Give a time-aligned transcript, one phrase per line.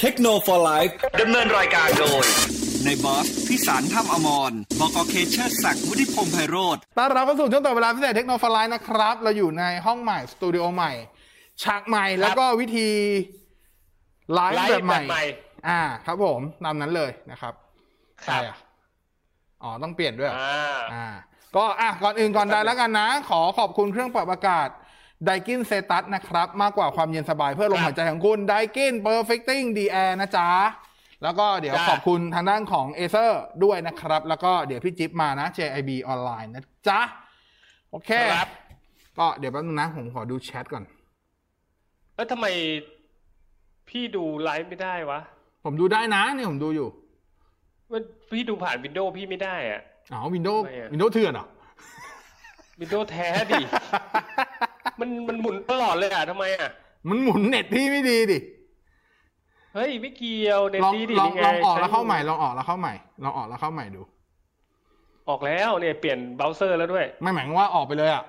[0.00, 0.86] เทคโนโลยี
[1.20, 2.24] ดำเนินรายการโดย
[2.84, 10.92] ในบอสพิสารถ้ำอมรบกเคเชอร์ศักดิ์วุฒิพงษ์ไพโรธต้อนรับเข้าสู่ช่วงต่อเวลาพิเศษเทคโนโลยีนะครับ เราอยู่ในห้องใหม่ สตูดิโอใหม่
[11.62, 12.88] ฉากใหม่แล้วก็วิธี
[14.32, 15.22] ไลฟ์แบบใหม่
[15.68, 17.54] อ่า ครับผมตามนั้นเลยนะครับ
[18.24, 18.56] ใช่อะ
[19.62, 21.06] อ๋อ ต้องเปลี่ยนด้วยอ่าอ่า
[21.56, 24.68] ก็อะก่อนอื่นก่อนใดแล้วกันนะ ขอขอบคุณเครื่องปรับอากาศ
[25.24, 30.48] ไดกินเซตัสนะครับ มากกว่าความเย็นสบายเพื่อลมหายใจของคุณไดกินเ Perfecting the Air นะจ๊ะ
[31.22, 37.00] แล้วก็เดี๋ยวจ้ะ ขอบคุณทางด้านของเอเซอร์ด้วยนะครับ แล้วก็เดี๋ยวพี่จิ๊บมานะ JIB ออนไลน์นะจ๊ะ
[37.90, 38.48] โอเค ครับ
[39.18, 40.84] ก็เดี๋ยวแป๊บนึงนะ ผมขอดูแชทก่อน
[42.14, 42.46] แล้วทำไม
[43.88, 45.20] พี่ดูไลฟ์ไม่ได้วะ
[45.64, 46.88] ผมดูได้นะนี่ผมดูอยู่
[47.92, 49.80] มันพี่ดูผ่าน Windows พี่ไม่ได้อะ
[50.12, 51.46] อ๋อ Windows ทำไมอะ Windows เถื่อนเหรอ
[52.80, 53.62] วินโดว์แท้ดิ
[55.00, 56.70] มันมันหมุนตลอดเลยอะทำไมอะ
[57.08, 58.38] มันหมุนเน็ตพี่ไม่ดีดิ
[59.74, 64.02] เฮ้ยไม่เกี่ยวเน็ตลองดีดิลองนี่ไลองออกแล้วเข้าใหม่ช้ลองออกแล้วเข้าใหม่ลองออกแล้วเข้าใหม่ดู
[65.28, 68.24] ออกแล้วเนี่ยเปลี่ยนเบราว์เซอร์แล้วด้วย ไม่หมายความว่าออกไปเลยอะ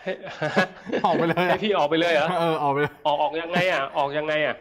[0.00, 0.12] ให้
[1.06, 4.56] ออกไปเลยให้อะพี่ออกไปเลยเหรอ เออออกไปเลยออกออกยังไงอะ ออกยังไงอะ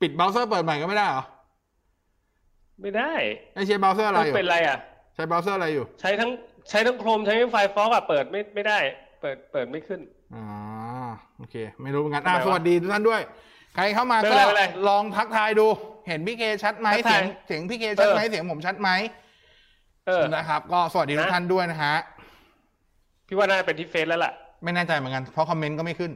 [0.00, 1.24] ปิดเบราว์เซอร์เปิดใหม่ก็ไม่ได้เหรอ
[2.82, 3.12] ไม่ได้
[3.54, 4.78] ไอใช้เบราว์เซอร์อะไรต้องอยู่ เป็นไรอะ
[5.14, 6.30] ใช้เบราว์เซอร์อะไรอยู่ ใช้ทั้ง
[6.68, 8.78] ใช้ทั้ง Chrome ใช้ทั้ง Firefox อะเปิดไม่ไม่ได้
[9.20, 10.00] เปิดเปิดไม่ขึ้น
[10.34, 10.44] อ๋อ
[11.38, 13.20] โอเค ไม่รู้เหมือนกันอะทำไมวะสวัสดีทุกท่านด้วย
[13.74, 15.66] ใครเข้ามาไม่ก็เป็นไรไม่เป็นไรลองทักทายดู
[16.08, 18.90] เห็นพี่เคชัดไหมทักเสีทายยงเสียงพี่เคชัดไหมเออเสียงผมชัดไหม
[20.06, 21.94] เออนะครับ ก็สวัสดีทุกนะท่านด้วยนะฮะ
[23.28, 24.32] พี่ว่าน่าจะเป็นที่เฟซแล้วล่ะ
[24.64, 26.12] ไม่แน่ใจเหมือนกัน เพราะคอมเมนต์ก็ไม่ขึ้น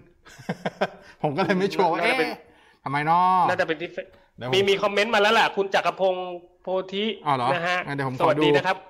[1.23, 2.39] ผมก็เลยไม่ชัวร์ว่าน่าจะเป็นเอ๊ะ
[2.85, 4.07] ทำไมเนาะน่าจะเป็นที่เฟซ
[4.39, 6.29] เดี๋ยวผมมีมีคอมเมนต์มาแล้วล่ะ คุณจักรพงศ์
[6.63, 8.90] โพธิอ๋อเหรอนะฮะงั้นเดี๋ยวผมสวัสขอดูดีนะครับเอ่ออ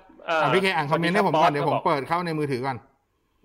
[0.53, 2.77] พี่เคอ่านคอมเมนต์ให้ผมก่อนเดี๋ยวผมเปิดเข้าในมือถือก่อน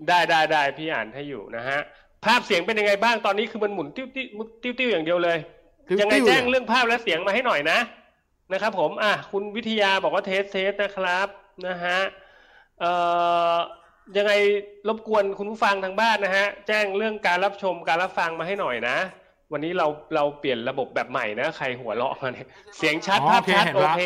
[0.09, 1.79] ได้ได้ได้พี่อ่านให้อยู่นะฮะ
[2.25, 4.27] ภาพเสียงเป็นยังไงบ้างตอนนี้คือมันหมุนติ้วติ้ว
[4.63, 5.39] ติ้วติ้วอย่างเดียวเลย
[5.89, 7.79] ติ้วๆยังไงเลยแจ้งเรื่องภาพและเสียงมาให้หน่อยนะ
[8.53, 11.29] นะครับ ผม อะคุณวิทยาบอกว่า test test นะครับ
[11.67, 11.99] นะฮะ
[12.81, 12.93] เอ่
[13.53, 13.55] อ
[14.17, 14.33] ยังไง
[14.89, 18.97] รบกวนคุณผู้ฟังทางบ้านนะฮะ แจ้งเรื่องการรับชมการรับฟังมาให้หน่อยนะ
[19.53, 24.03] วันนี้เราเราเปลี่ยนระบบแบบใหม่นะ ใครหัวเราะมาเนี่ยเสียงชัดอ๋อภาพชัดโอเคเห็นละโอเค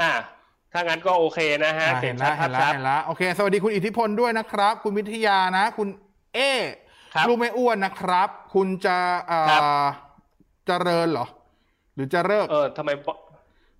[0.00, 0.10] อะ
[0.72, 5.88] ถ้างั้นก็โอเคนะฮะอ่าเสีเห็ยงนชัแล้ดวภาเห็พชัดนแล้วเห็นแล้วโอเค สวัสดีคุณอิทธิพลด้วยนะครับ คุณวิทยานะ คุณ
[6.34, 6.38] เอ
[7.14, 9.66] ครับลูกไม่อ้วนนะครับ คุณจะเอ่ครับอ
[10.66, 11.26] เจริญเหรอ
[11.94, 13.14] หรือจะเลิกเออทำไมบอ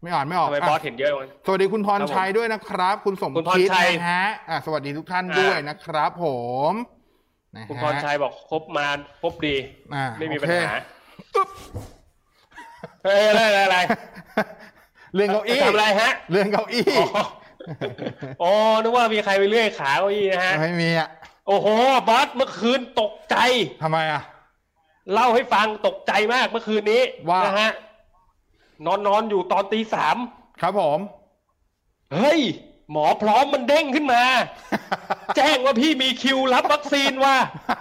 [0.03, 6.27] ไม่อ่านไม่ออกทำไมอะบอสเห็นเยอะจังสวัสดีคุณพรครับผมชัยด้วยนะครับ คุณสมคุณพรคิดชัยนะฮะอะสวัสดีทุกท่านอ่าด้วยนะครับ ผ
[6.71, 6.73] ม
[7.55, 8.87] นะฮะคุณพรชัยบอกครบมา
[9.23, 9.57] ครบดี
[9.95, 10.79] อ่าไม่มีโอปัญเคหา
[13.05, 13.79] เฮ้ยอะไรอะไรอะไร
[15.15, 17.25] เรื่องเก้าอี้ทำอะไรฮะ เรื่องเก้าอี้อ๋อ
[18.43, 18.53] อ๋อ
[18.83, 21.09] นึกว่ามีใครไปเลื่อยขาเก้าอี้นะฮะไม่มีอะ
[21.47, 21.67] โอ้โห
[22.09, 23.37] บอสเมื่อคืนตกใจ
[23.83, 24.23] ทำไมอะ
[25.13, 27.71] เล่าให้ฟังตกใจมากเมื่อคืนนี้ว่านะฮะ
[28.87, 30.17] นอนนอนอยู่ตอนตีสาม
[30.61, 30.99] ครับผม
[32.15, 32.41] เฮ้ย
[32.91, 34.23] หมอพร้อมมันเด้งขึ้นมา
[35.37, 37.37] แจ้งว่าพี่มีคิวรับวัคซีนว่า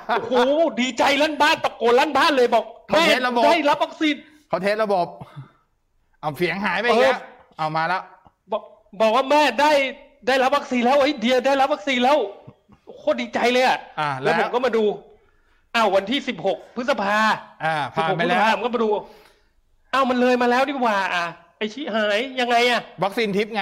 [0.08, 0.34] โอ้โห
[0.82, 4.16] ดีใจลั่นบ้านตะโกนลั่นบ้านเลยบอกเขาแม่เทสระบบได้รับวัคซีน
[4.50, 5.08] เขาเทสระบบ
[6.22, 7.20] เอาเสียงหายไปอีกแล้วเออ
[7.58, 8.02] เอามาแล้ว
[8.52, 8.64] บอก
[9.02, 9.72] บอกว่าแม่ได้
[10.28, 12.18] ได้รับวัคซีนแล้วไอ้ยเดียได้รับวัคซีนแล้ว
[12.98, 14.84] โคตรดีใจเลยอะอ่าแล้แล้ววผมก็มาดู
[15.76, 17.16] อ้าววันที่สิบหกพฤษภา
[17.64, 18.90] อ่าสิบผ่านหกไปพฤษแล้วภาผมก็มาดู
[19.94, 21.26] อ้าวมันเลยมาแล้วดีกว่า อะ
[21.58, 23.62] ไอชิหายยังไงอะ วัคซีนทิปไง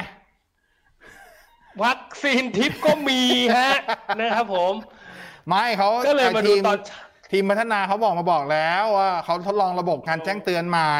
[1.83, 3.21] วัคซีนทิปก็มี
[3.57, 3.69] ฮะ
[4.19, 4.73] นะครับผม
[5.47, 6.77] ไม่เขาก็เลยมาดูทีตอน
[7.31, 10.95] ทีมพัฒนาเขาบอกมาบอกแล้วว่าเขาทดลองระบบการแจ้งเตือนใหม่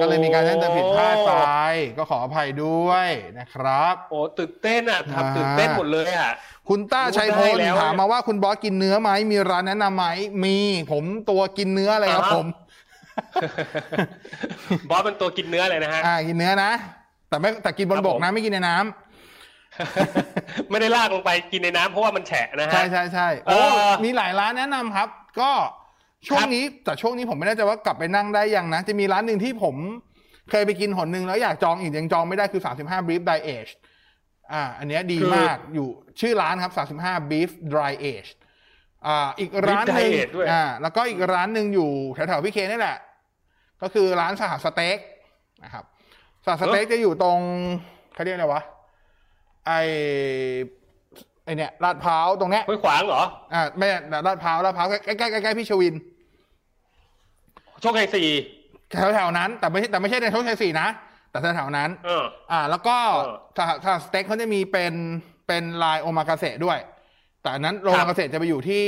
[0.00, 1.32] ก็เลยมีการแจ้งเตือนผิดพลาดไป
[1.98, 3.08] ก็ขออภัยด้วย
[3.38, 6.30] นะครับโอ้ตื่นเต้นอะอ่าทำตื่นเต้นหมดเลยอะ
[6.68, 10.06] คุณต้าชัยพได้ลแล้วถามมาว่าคุณบอสกินเนื้อไหมมีร้านแนะนำไหม
[10.44, 10.56] มี
[10.92, 12.46] ผมตัวกินเนื้ออะไรครับอ่าฮะผม
[14.90, 16.70] บอสเป็นตัวกินเนื้อเลยนะฮะอ่ากินเนื้อนะ
[17.28, 23.58] แต่ไม่แต่กินบนครับบกผมนะไม่กินในน้ำไม่ได้ลากลงไปกินในน้ำเพราะว่ามันแฉะนะฮะใช่ใช่ใช่เอโอ้
[23.88, 25.08] อมีหลายร้านแนะนำครับ
[25.40, 25.50] ก็
[26.26, 29.76] ช่วงครับนี้แต่ช่วงนี้ผมไม่แน่ใจว่ากลับไปนั่งได้ยังนะ จะมีร้านหนึ่งที่ผม
[30.50, 33.72] เคยไปกินหนหนึ่งแล้วอยากจองอีกยังจองไม่ได้คือ 35 beef dry age
[34.52, 35.88] อ่า อันเนี้ยดีมากอยู่
[36.20, 38.30] ชื่อร้านครับ 35 beef dry age
[39.06, 42.98] อ่าอีกร้านหนึ่ง Beef dry age ด้วยอ่าแล้วก็อีกร้านหนึ่งอยู่แถวๆพี่เคนี่แหละ
[43.82, 44.98] ก็คือร้านสหสเต็ก
[45.64, 45.84] นะครับ
[46.44, 47.38] สหสเต็กจะอยู่ตรง
[48.14, 48.62] เขาเรียกอะไรวะ
[49.66, 49.72] ไอ
[51.44, 53.22] ไอเนี่ยลาดพร้าวตรงเนี้ยห้วยขวางเหรอ
[53.54, 53.88] อ่าไม่
[54.26, 55.94] ลาดพร้าวลาดพร้าวใกล้ใกล้ใกล้ใกล้พี่ชวิน
[57.80, 58.28] โชคชัยสี่
[58.90, 60.88] แถวแถวๆนั้น แต่ไม่ใช่แต่ไม่ใช่ในโชคชัยสี่นะ
[61.30, 64.94] แต่แถวๆนั้นเอออ่า แล้วก็เออสหสหสเต็กเขาจะมีเป็น
[65.46, 66.78] เป็นลายโอมากาเสะด้วย
[67.42, 68.84] แต่อันนั้นโรงแรมเกษตรจะไปอยู่ที่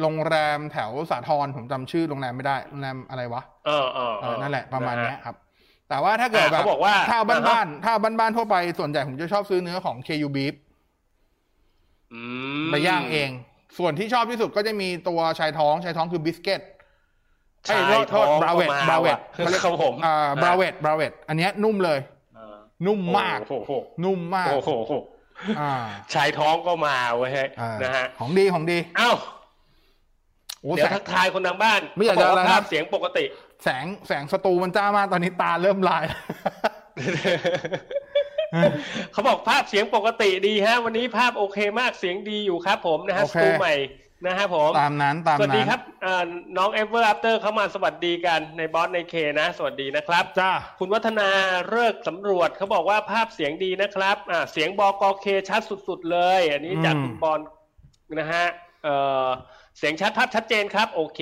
[0.00, 5.36] โรงแรมแถวสาทรผมจำชื่อโรงแรมไม่ได้โรงแรมอะไรวะเออเออเออนั่นแหละประมาณฮเนี้ยครับ
[5.88, 10.54] แต่ว่าถ้าเกิดอ่าแบบเขาบอกว่าถ้าอ่าบ้านฮะๆถ้าบ้านๆทั่วไปส่วนใหญ่ผมจะชอบซื้อเนื้อของ KU Beef
[12.12, 12.22] อื
[12.64, 13.30] มไปย่างเอง
[13.78, 16.60] ส่วนที่ชอบที่สุดก็จะมีตัวชายท้องชายท้องคือบิสกิต
[17.68, 22.00] ชายโทษโทท้อษงบราเวตก็มบราเวตะครับผมอ่าบราเวตบราเวตอันเนี้ยนุ่มเลย
[22.36, 23.72] อ่านุ่มมากโอ้โห
[24.04, 24.70] นุ่มมากโอ้โห
[25.60, 25.72] อ่า
[26.14, 27.30] ชายท้องก็มาเว้ย
[27.60, 29.12] อ่านะฮะของดีของดีเอ้า
[30.60, 33.24] โอ้เดี๋ยแสวงทักทายคนทางบ้านไม่อยากจะเขบอะไรนะภาพเสียงปกติ
[33.64, 36.04] แสงแสงสตูมันจ้ามากตอนนี้ตาเริ่มลาย
[39.12, 43.74] เขาบอกภาพเสียงปกติดีฮะ วันนี้ภาพโอเคมากเสียงดีอยู่ครับผมนะฮะโอสเคตูใหม่
[44.26, 46.24] นะฮะผมตามนั้นตามสวัสดีนั้นครับเอ่อ
[46.56, 51.28] น้องเอเวอร์อัปเตอร์เข้ามาสวัสดีกันในบอสในเคนะ สวัสดีนะครับจ้าคุณวัฒนา
[51.68, 57.40] เลิกษ์สำรวจเขาบอกว่าภาพเสียงดีนะครับอ่าเสียงบอกอเคชัดสุด ๆ เลย อันนี้จากอืมคุณบอล
[58.18, 58.46] นะฮะ
[58.84, 58.94] เอ่
[59.24, 59.28] อ
[59.78, 61.20] เสียงชัดภาพชัดเจนครับ โอเค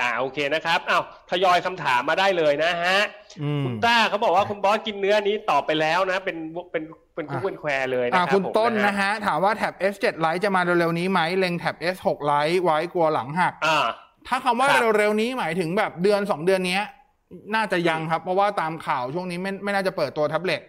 [0.00, 2.98] อ่าโอเคนะครับอ้าวทยอยคำถามมาได้เลยนะฮะ
[3.42, 6.36] อืมคุณต้าเขาบอกว่าคุณบอสกินเนื้อนี้ตอบไปแล้วนะ เป็น
[6.72, 6.82] เป็น
[7.14, 13.86] เป็นคุกเป็นแควเลยนะอ่าครับคุณผมต้นฮนะฮะ ถามว่าแท็บ S7 Lite จะมาเร็วๆนี้ไหมเล็งแท็บ S6 Lite ไว้กลัวหลังหักอ่า
[14.28, 16.82] ถ้าคำว่าครับเร็วๆนี้หมายถึงแบบเดือนสองเดือนเนี้ย
[17.54, 20.62] น่าจะยังครับ เพราะว่าตามข่าวช่วงนี้ไม่ไม่น่าจะเปิดตัวแท็บเล็ต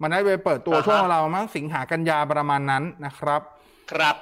[0.00, 3.42] มันน่าจะไปเปิดตัวอ่าฮะช่วงเราวๆมั้งสิงหากันยาประมาณนั้นนะครับ
[3.92, 4.16] ครับ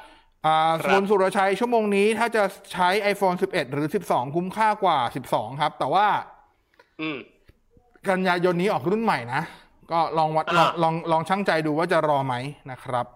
[0.45, 2.43] อ่าครับคุณสุรชัยชั่วโมงนี้ถ้าจะ
[2.73, 4.99] ใช้ iPhone 11 หรือ 12 คุ้มค่ากว่า
[5.31, 6.07] 12 ครับ แต่ว่า
[7.01, 7.19] อืม
[8.09, 9.43] กันยายนนี้ออกรุ่นใหม่นะ
[9.93, 12.35] ก็ลองวัดลองอ่าลองลองชั่งใจดูว่าจะรอไหม
[12.71, 13.07] นะครับ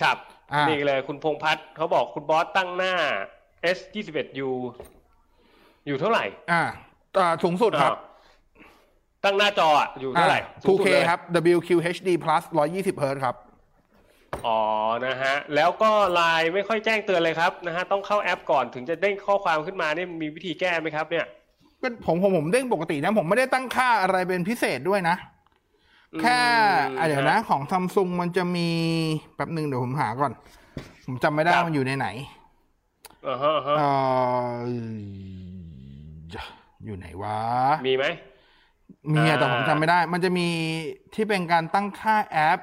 [0.00, 0.16] ครับ
[0.52, 2.94] อ่านี่นี่เลยคุณพงษ์พัฒน์เขาบอกคุณบอสตั้งหน้า
[3.76, 4.50] S 2 1 U
[5.86, 6.62] อยู่เท่าไหร่ อ่า
[7.18, 8.04] อ่าสูงสุดครับอ่า
[9.24, 11.20] ตั้งหน้าจออะอยู่เท่าไหร่อ่าสูงสุด 2K เลยครับ
[11.56, 13.36] WQHD plus 120 Hz ครับ
[14.44, 14.50] อ๋อ
[15.06, 21.26] นะฮะ แล้วก็ไลน์ไม่ค่อยแจ้งเตือนเลยครับนะฮะ ต้องเข้าแอปก่อนถึงจะเด้งข้อความขึ้นมาเนี่ยมีวิธีแก้ไหมครับ เนี่ย
[21.82, 25.16] ก็ผมผมผมเด้งปกตินะ ผมไม่ได้ตั้งค่าอะไรเป็นพิเศษด้วยนะ
[26.20, 26.66] แค่อืม
[26.98, 28.68] อะเดี๋ยวนะ ของซัมซุงมันจะมี
[29.34, 30.32] แป๊บหนึ่งเดี๋ยวผมหาก่อน
[31.06, 32.06] ผมจำไม่ได้ครับว่ามันอยู่ในไหน
[33.26, 33.86] อ่าฮะอ่าฮะเอ่
[34.56, 34.66] อ
[36.84, 37.38] อยู่ไหนวะ
[37.84, 38.04] มีไหม
[39.14, 40.48] มีอะอ่าแต่ผมจำไม่ได้ มันจะมี
[41.14, 42.58] ที่เป็นการตั้งค่าแอป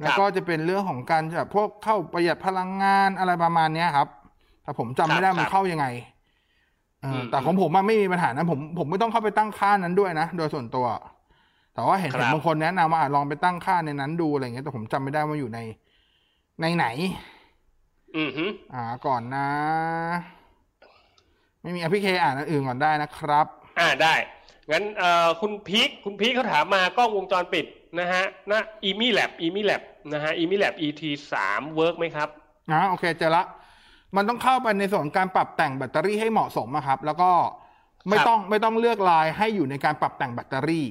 [0.00, 4.08] แล้วก็จะเป็นเรื่องของการแบบพวกเข้าประหยัดพลังงานอะไรประมาณเนี้ยครับ
[4.62, 5.86] แต่ผมจำไม่ได้ครับมันเข้ายังไง
[7.02, 10.86] เอออมแต่ของผมมันไม่มีปัญหานะผมผมไม่ต้องเข้าไปตั้งค่านั้นด้วยนะ โดยส่วนตัว
[11.74, 15.58] แต่ว่าเห็นครับเห็นบางคนแนะนำว่าอะลองไปตั้งค่าในนั้นดูอะไรเงี้ยแต่ผมจำไม่ได้ว่าอยู่ใน
[16.60, 16.86] ในไหน
[18.16, 19.48] อือฮึอ่าก่อนนะ
[21.62, 23.46] ไม่มีอภิเคอ่านอันอื่นก่อนได้นะครับ
[23.78, 24.14] อ่าได้
[24.70, 27.64] งั้นเอ่อคุณพีคคุณพีคเขาถามมากล้องวงจรปิด
[27.98, 29.82] นะฮะนะอีมี่แลบอีมี่แลบ
[30.12, 31.02] นะฮะอีมี่แลบ ET
[31.32, 32.28] สามเวิร์กไหมครับ
[32.72, 33.44] นะโอเคเจอละ
[34.16, 37.30] มันต้องเข้าไปในส่วนของการปรับแต่งแบตเตอรี่ให้เหมาะสมอะครับ แล้วก็
[38.08, 40.86] ไม่ครับต้องไม่ต้องเลือกลายให้อยู่ในการปรับแต่งแบตเตอรี่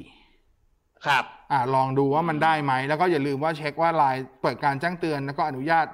[1.05, 5.85] ครับ อ่าลองดูว่ามันได้ไหม แล้วก็อย่าลืมว่าเช็คว่าลายเปิดการแจ้งเตือน แล้วก็อนุญาต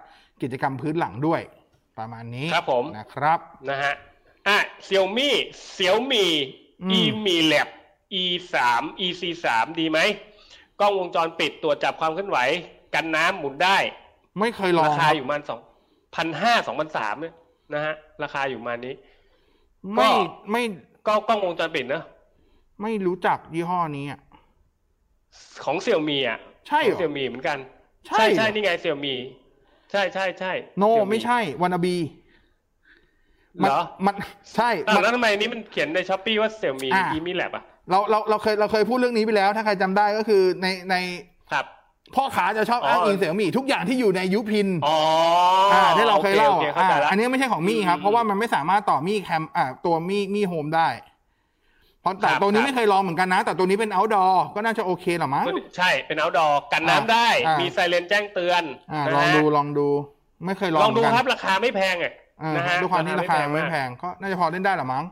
[0.41, 1.41] กิจกรรมพื้นหลังด้วย
[1.97, 3.39] ประมาณนี้ครับผมนะครับ
[3.69, 3.93] นะฮะ
[4.47, 5.35] อะเซี่ยมี่
[5.71, 6.31] เซี่ยมี่
[6.81, 7.69] อืมอีมีแลบ
[8.21, 9.99] E สาม EC สามดีไหม
[10.81, 12.39] กล้องวงจรปิดตรวจจับความเคลื่อนไหว
[12.95, 13.77] กันน้ำหมุนได้
[14.39, 15.59] ไม่เคยลองราคคารับอยู่ประมันสอง
[16.15, 17.35] พันห้าสองพันสามเนี่ย
[17.73, 17.93] นะฮะ
[18.23, 18.93] ราคาอยู่ประมาณนี้
[19.93, 20.09] ไม่ก็
[20.51, 20.63] ไม่
[21.07, 22.03] ก็กล้องวงจรปิดเนอะ
[22.81, 24.19] ไม่รู้จักยี่ห้อนี้อะ
[25.63, 27.57] ของเซี่ยมี่อะใช่เหรอเซี่ยมี่เหมือนกัน
[28.07, 29.17] ใช่ใช่เหรอใช่นี่ไงเซี่ยมี่
[29.91, 31.95] ใช่ใช่ใช่โน Xiaomi ไม่ใช่วานาบี
[33.59, 34.15] เหรอมัน
[34.55, 40.95] ใช่อ้าวมันแล้วทำไมนี้มันเขียนใน Shopee ว่า Xiaomi อ่า Imilab อะ เราเราเราเคยเราเคยพูดเรื่องนี้ไปแล้ว ถ้าใครจำได้ก็คือในใน
[41.51, 41.65] ครับ
[42.15, 44.97] พ่อค้าจะชอบอ๋ออ้อ้างอิงเสี่ยมี่ทุกอย่างที่อยู่ใน Youpin อ๋อ
[45.73, 50.89] อ่าที่เราเคยเล่าโอคอะเข้าใจอ่าละอันนี้ไม่ใช่ของ Mi ครับอืมเพราะว่ามันไม่สามารถต่อ Mi Cam อ่าตัว Mi Mi Home ได้
[52.01, 55.45] เพราะแต่ครับตัวนี้ครับไม่เคยลองเหมือนกันนะ แต่ตัวนี้เป็น outdoor ก็น่าจะโอเคหรอมั้ง
[55.77, 59.87] ใช่เป็น outdoor กันน้ำได้อ่ามีมีไซเรนแจ้งเตือนอ่านะลองฮะดูลองดู
[60.45, 65.05] ไม่เคยลองลองดูเหมืนคกัรับราคาไม่แพงอะอ่านะฮะด้วยความที่ราคาไม่กแพงก็น่าจะพอเล่นได้หรอมั้ง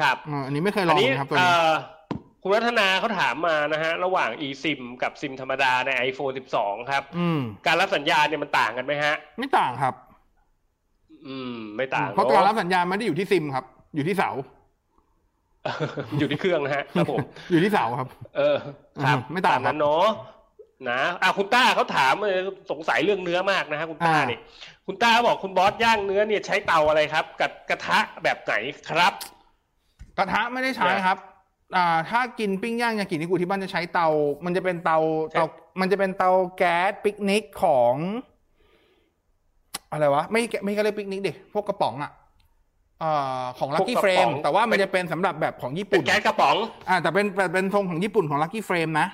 [0.00, 1.72] ครับอ่าอันนี้ไม่เคยลอัอนงนี้นะครับตัวเอ่นี้อ
[2.42, 9.94] คุณวัฒนาเขาถามมานะฮะ ระหว่าง eSIM กับซิมธรรมดาใน iPhone 12 ครับอืมการรับสัญญาณเนี่ยมันต่างกันไหมฮะ ไม่ต่างครับ
[11.26, 14.30] อืม ไม่ต่าง เพราะการรับสัญญาณไม่ได้อยู่ที่ซิมครับ อยู่ที่เสา
[16.18, 17.18] อยู่ที่เครื่องนะฮะครับผม
[17.50, 18.56] อยู่ที่เสาครับ เออ
[19.04, 20.06] ครับอืมไม่ต่างครับนั้นเนาะ
[20.90, 24.38] นะอะคุณต้าเขาถามเออสงสัยเรื่องเนื้อมากนะฮะคุณต้าอ่านี่
[24.86, 28.54] คุณต้าบอกคุณบอสย่างเนื้อเนี่ยใช้เตาอะไรครับ กับกระทะแบบไหน
[28.90, 29.12] ครับ
[30.18, 31.18] กระทะไม่ได้ใช้ครับ
[31.76, 34.08] อ่าถ้ากินปิ้งย่างยากินิกุที่บ้านจะใช้เตา
[34.44, 34.98] มันจะเป็นเตา
[35.30, 35.46] ใช่เตา
[35.80, 37.94] มันจะเป็นเตาแก๊สปิกนิกของ
[39.90, 42.12] อะไรวะ ไม่ไม่ก็เรียกปิกนิกดิพวกกระป๋องอะ
[43.00, 46.56] เอ่อของลั c กี้พวกเฟรกระป๋มองแต่ว่ามันจะเป็นสำหรับแบบของญี่เป็นปุ่นแก๊สกระป๋อง
[46.88, 49.06] อ่าแต่เป็นเป็นเป็นทรงของญี่ปุ่นของลั c กี้เฟรมนะ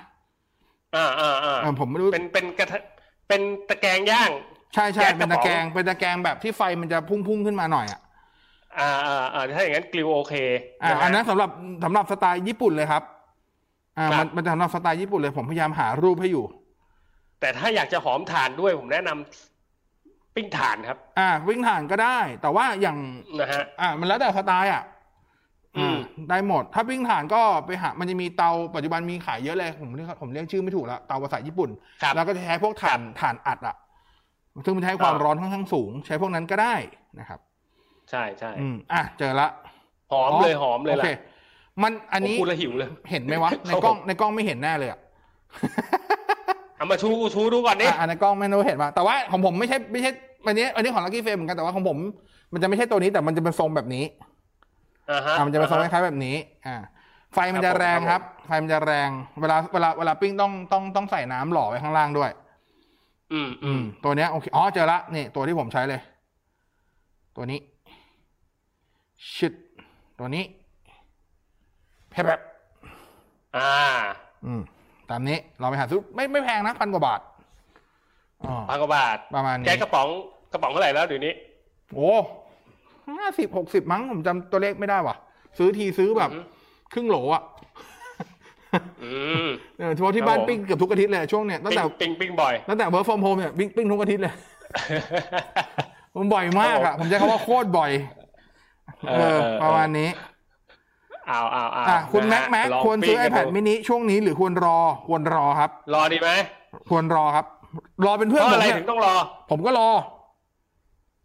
[0.95, 2.79] อ่าอ่าอ่าอ่าผมไม่รู้เป็นเป็นกระทะ
[3.27, 4.29] เป็นตะแกรงย่าง
[4.73, 7.99] ใช่ใช่แก๊สกเป็นระป๋ตะองแกรงเป็นตะแกรงแบบที่ไฟมันจะพุ่งพุ่งขึ้นมาหน่อยอะ
[8.79, 10.33] อ่าอ่าอ่าถ้าอย่างนั้นกลิวโอเค
[10.83, 11.49] อ่าะฮะอันนั้นสำหรับ
[11.83, 13.03] สำหรับสไตล์ญี่ปุ่นเลยครับ
[13.97, 16.45] อ่าครัมับนมันจะสำหรับสไตล์ญี่ปุ่นเลยผมพยายามหารูปให้อยู่
[17.39, 22.97] แต่ถ้าอยากจะหอมถ่านด้วยผมแนะนำปิ้งถ่านครับ อ่าวิ่งถ่านก็ได้ แต่ว่าอย่าง
[23.39, 24.83] นะฮะอ่า มันแล้วแต่สไตล์อะ
[25.77, 25.97] อืมอ่า
[26.29, 31.69] ได้หมด ถ้าวิ่งถ่านก็ไปหา มันจะมีเตาปัจจุบันมีขายเยอะเลยผมเรียกผมเรียกชื่อไม่ถูกแล้วเตาภาษาญี่ปุ่น
[32.01, 33.75] ครับแล้วก็จะใช้พวกถ่านถ่านอัดอะ
[34.65, 36.75] ซึ่งมันใช้ความอ่าร้อนค่อนข้างสูง ใช้พวกนั้นก็ได้
[37.19, 37.39] นะครับ
[38.09, 39.47] ใช่ใช่อืมอะเจอละ
[40.11, 41.05] หอมเลยหอมเลยโอล่ะเค
[41.83, 44.99] มันอันนี้ผมพูดแล้วหิวเลย เห็นไหมวะในครับกล้องผมในกล้องไม่เห็นแน่เลยอะ
[46.77, 50.11] เอามาชูชูดูก่อนดิอะอันในกล้องไม่รู้เห็นป่ะแต่ว่าของผมไม่ใช่ไม่ใช่
[50.45, 51.97] อันนี้ อันนี้ของลักกี้เฟมเหมือนกันแต่ว่าของผม
[52.53, 54.03] มันจะไม่ใช่ตัวนี้แต่มันจะเป็นทรงแบบนี้
[55.09, 56.75] อ่าฮะอะมันจะเป็นทรงคอ่าฮะล้ายๆแบบนี้ อ่า
[57.33, 59.09] ไฟมันครัจะบผมแรงครับครับ ไฟมันจะแรง
[59.41, 62.29] เวลาเวลาเวลาปิ้งต้องต้องต้องใส่น้ำหล่อไว้ข้างล่างด้วย
[63.31, 65.99] อืมอือืมมตัวเนี้ยโอเคอ๋อเจอละนี่ตัวที่ผมใช้เลย
[67.35, 67.59] ตัวนี้
[69.35, 69.51] ชิด
[70.19, 70.43] ตัวนี้
[72.11, 72.41] แพบแบบ
[73.57, 73.71] อ่า
[74.45, 74.61] อืม
[75.09, 77.21] ตามนี้เราไปหาซื้อไม่ไม่แพงนะพันกว่าบาท
[78.43, 80.07] อ๋อพันกว่าบาทประมาณนี้แก๊สกระป๋อง
[80.51, 81.33] กระป๋องเท่าไหร่แล้วเดี๋ยวนี้
[81.93, 82.11] โอ้
[83.19, 85.15] ห้าสิบหกสิบมั้งผมจำตัวเลขไม่ได้ว่ะ
[85.57, 86.41] ซื้อทีซื้อแบบอือฮึ
[86.93, 87.43] ครึ่งโหลอะ
[89.03, 89.13] อื
[89.45, 89.47] ม
[89.79, 94.33] เออเฉพาะที่บ้านครับผมปิ้งเกือบทุกอาทิตย์เลยช่วงเนี้ยตั้งปิ้งแต่ปิ้งปิ้งบ่อยตั้งแต่ work from home เนี่ยปิ้งปิ้งทุกอาทิตย์เลย
[96.15, 97.91] มันบ่อยมากอะผมใช้คำว่าโคตรบ่อย
[99.09, 100.09] เออ ประมาณนี้
[101.27, 106.29] เอาเอาเอาอะคุณนะแม็ฮะกแม็กลงควรซื้อปิ้งกัน iPad ดู mini ช่วงนี้หรือควรรอ ควรรอครับ รอดีไหม
[106.89, 107.45] ควรรอครับ
[108.05, 109.13] รอเป็นเพเพื่อนราะผมอะไรเนี่ยถึงต้องรอ
[109.51, 109.89] ผมก็รอ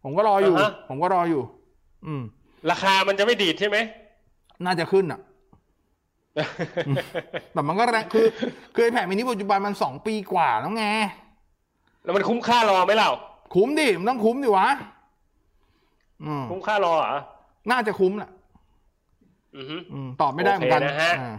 [0.04, 1.42] ผมก็รออยู่อ่าฮะผมก็รออยู่
[2.06, 2.22] อืม
[2.70, 3.76] ราคามันจะไม่ดีดใช่ไหม
[4.64, 5.20] น่าจะขึ้นอะ
[7.52, 8.26] แต่มันก็แรงคือ
[8.74, 10.86] คือไอแพดมินิปัจจุบันมันสองปีกว่าแล้วไง
[12.04, 13.10] แล้วมันคุ้มค่ารอไหมเล่า
[13.54, 14.68] คุ้มดิ มันต้องคุ้มดิวะ
[16.24, 17.14] อืมคุ้มค่ารอเหรอ
[17.70, 18.30] น่าจะคุ้มแหละ
[19.56, 21.34] อือฮึอืมตอบไม่ได้เหมือนกันโอเคนะฮะอ่า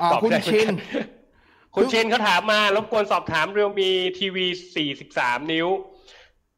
[0.00, 0.76] อ่าตอบคุณได้เหมือนชินกัน
[1.74, 4.46] คุณชินเขาถามมารบกวนสอบถามเรียวมีทีวี
[5.00, 5.68] 43 นิ้ว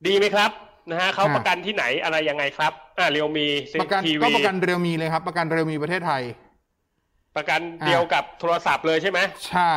[0.07, 0.51] ดีไหมครับ
[0.91, 3.47] นะฮะเขาประกันที่ไหนอะไรยังไงครับ อ่าเรียวมี
[3.83, 6.23] ประกันทีก็วีประกันเรียวมีเลยครับ ประกันเรียวมีประเทศไทย
[7.37, 9.75] ประกันเดียวกับโทรศัพท์เลยใช่ไหมใช่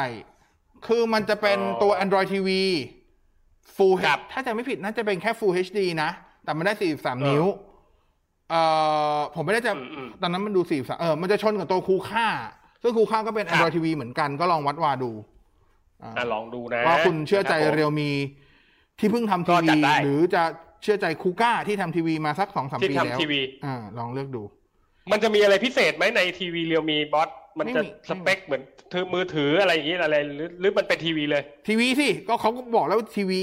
[0.87, 2.49] คือมันจะเป็นอ๋อตัว Android TV
[3.75, 6.09] Full ครับถ้าจะไม่ผิดน่าจะเป็นแค่ Full HD นะ
[6.43, 7.45] แต่มันได้เออ43 นิ้ว
[8.49, 8.61] เอ่
[9.15, 12.27] อผมไม่ได้จะอืมอืมตอนนั้นมันดู43เออมันจะชนกับตัวคูค่า
[12.81, 15.11] ซึ่งคูค่าก็เป็นครับ Android TV เหมือนกันก็ลองวัดวาดู
[16.03, 18.09] อ่าอะลองดูนะว่าคุณเชื่อใจนะคบผมเรียวมี
[18.99, 20.43] ที่เพิ่งทำทีก็วีจัดได้หรือจะ
[20.83, 24.43] เชื่อใจคูก้าที่ทำทีวีมาสักสองสามที่ปีแล้วทำทีวีอ่าลองเลือกดู
[25.11, 28.61] มันจะมีอะไรพิเศษไหมในทีวีเรียวมีบอสมันจะไม่มีสเปคเหมือน
[28.93, 33.41] ถือมือถืออะไรอย่างนี้อะไรหรือหรือมันเป็นทีวีเลย ทีวีสิก็เขาก็บอกแล้วว่าทีวี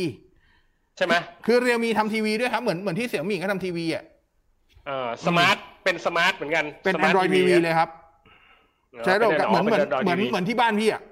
[0.97, 1.15] ใช่ไหม
[1.47, 4.05] คือ realme ทำทีวีด้วยครับเหมือนเหมือนที่ Xiaomi เขาทำทีวีอะ
[4.87, 7.91] เออ smart เป็น smart เหมือนกันเป็น smart Android TV เลยครับ
[8.95, 11.03] อ๋อใช้ระบบป็เหมือนเหมือนป็ Android เหมือน TV เหมือนที่บ้านพี่อะ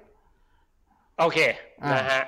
[1.21, 1.39] โอเค
[1.83, 2.25] อ่านนะฮะ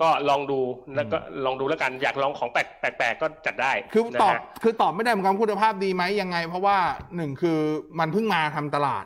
[0.00, 0.60] ก็ลองดู
[0.96, 6.78] แล้วก็ลองดูแล้วกันอยากลองของแปลกแปลกๆก็จัดได้ คือนะตอบฮะคือตอบไม่ได้เหมือนกันคุณภาพดีไหมยังไง เพราะว่า
[7.16, 7.58] หนึ่งคือ
[7.98, 9.04] มันเพิ่งมาทำตลาด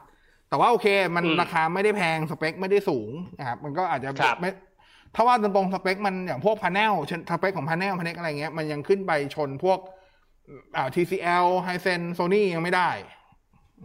[0.48, 0.86] แต่ว่าโอเค
[1.16, 4.10] มันราคาไม่ได้แพงสเปคไม่ได้สูงนะครับมันก็อาจจะ
[4.40, 4.50] ไม่
[5.14, 6.92] ถ้าว่าตรงๆสเปคมันอย่างพวกพา n นล
[7.30, 9.78] สเปคของพา n นลพา n นอะไรเงี้ยมันยังขึ้นไปชนพวก
[10.76, 12.90] อ่า TCL Hisense Sony ยังไม่ได้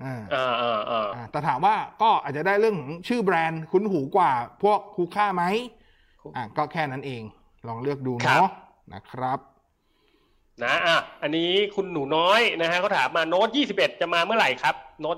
[0.03, 4.31] อ่าอ่าอ่าอ่าอ่าแต่ถามว่าก็อาจจะได้เรื่องของชื่อแบรนด์คุ้นหูกว่า
[4.63, 5.43] พวกคูค่าไหม
[6.35, 7.21] อ่าก็แค่นั้นเอง
[7.67, 8.49] ลองเลือกดูเนาะ
[8.93, 9.39] นะครับ
[10.63, 15.17] นะอะอันนี้คุณหนูน้อยนะฮะเขาถามมาโน้ต21จะมาเมื่อไหร่ครับ โน้ต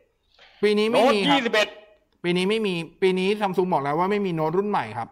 [0.00, 5.08] 21ปีนี้ไม่โน้ตมีครับ21ปีนี้ไม่มี ปีนี้ซัมซุงบอกแล้วว่าไม่มีโน้ตรุ่นใหม่ครับ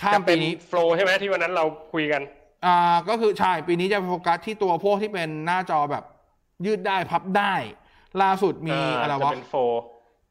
[0.00, 2.22] ข้าจะมเป็ปีนนี้โฟลใช่ไหมที่วันนั้นเราคุยกัน
[2.66, 6.04] อ่าก็คือใช่ปีนี้จะโฟกัสที่ตัวพวกที่เป็นหน้าจอแบบ
[6.66, 7.54] ยืดได้พับได้
[8.22, 9.74] ล่าสุดมีาอะไรจะวะเป็นโฟล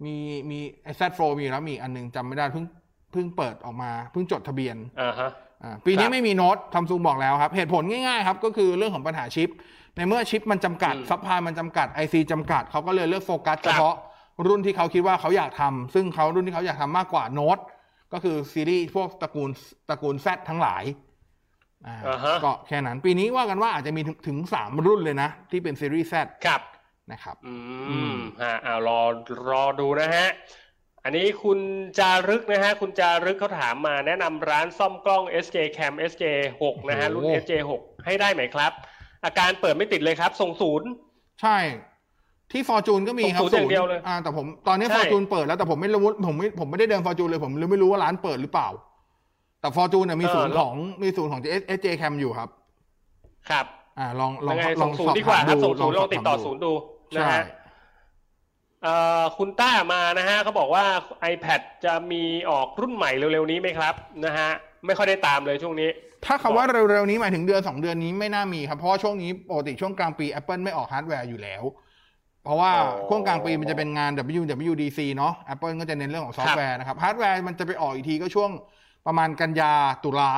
[0.06, 0.16] มี
[0.50, 2.66] มีไอแซดโฟมีแล้วมีอันหนึงจำไม่ได้เพิ่ง
[3.12, 5.30] เพิ่งเปิดออกมาเพิ่งจดทะเบียนอ่าฮะ
[5.64, 9.50] อ่าปีนี้ครับไม่มีโน้ตซัมซุงบอกแล้วครับ เหตุผลง่ายๆครับ ก็คือเรื่องของปัญหาชิป
[9.96, 13.96] ในเมื่อชิปมันจำกัดอืม supply มันจำกัด IC จำกัดเขาก็เลยเลือกโฟกัสคเฉรับพาะ
[14.48, 17.58] รุ่นที่เขาคิดว่าเขาอยากทำซึ่งเขารุ่นที่เขาอยากทำมากกว่าโน้ต
[18.14, 19.50] ก็คือซีรีส์พวกตระกูล
[19.90, 21.13] ตระกูล Z ทั้งหลายอ่าอ่าฮะ
[22.46, 26.14] ก็แค่นั้นปีนี้ว่ากันว่าอาจจะมีถึงถึงสามรุ่นเลยนะ ที่เป็นซีรีส์ Z
[26.46, 26.62] ครับ
[27.12, 27.56] นะครับ อื
[27.90, 29.02] อืมมฮะอ่ารอ
[29.50, 30.28] รอดูนะฮะ
[31.04, 31.60] อันนี้คุณ
[32.00, 36.24] จารึกนะฮะ คุณจารึกเขาถามมาแนะนำร้านซ่อมกล้อง SJ Cam SJ
[36.62, 38.72] 6นะฮะ รุ่น SJ 6ให้ได้ไหมครับ
[39.26, 40.88] อาการเปิดไม่ติดเลยครับส่งศูนย์
[41.42, 41.58] ใช่
[42.52, 48.70] ที่ฟอร์จูนก็มีครับศูนย์อย่างเดียวเลยอ่าแต่ผมตอนนี้ใช่ฟอร์จูนเปิดแล้วแต่ผมไม่รู้ผมไม่ผมไม่ได้เดินฟอร์จูนเลยผมเลยไม่รู้ว่าร้านเปิดหรือเปล่า
[49.64, 51.42] แต่ฟอร์จูนเนี่ยมีศูนย์ของมีศูนย์ของ
[51.78, 52.50] S J Cam อยู่ครับ
[53.50, 53.66] ครับ
[54.00, 57.46] อ่า ลองลองยังไงลส่องงศูนสอบย์ดีกว่าถามครับดูส่งศูนย์ลองสบติดถามต่อศูนย์ดูนะใช่ฮะ
[58.84, 60.84] เอ่อคุณต้ามานะฮะเขาบอกว่า
[61.34, 63.94] iPad จะมีออกรุ่นใหม่เร็วๆนี้ไหมครับ
[64.26, 64.50] นะฮะ
[64.86, 65.90] ไม่ค่อยได้ตามเลยช่วงนี้
[66.26, 71.64] ถ้าคำว่าเร็วๆนี้หมายถึงเดือนสองเดือนนี้ไม่น่ามีครับ เพราะว่าช่วงนี้ปกติช่วงกลางปี Apple ไม่ออกฮาร์ดแวร์อยู่แล้ว
[72.44, 78.50] เพราะว่าอ๋อช่วงกลางปีมันจะเป็นงาน WWDC เนาะ Apple ก็จะเน้นเรื่องของซอฟต์แวร์นะครับฮาร์ดแวร์มันจะไปออกอีกทีก็ช่วง
[79.08, 79.72] ประมาณกันยา
[80.04, 80.32] ตุลา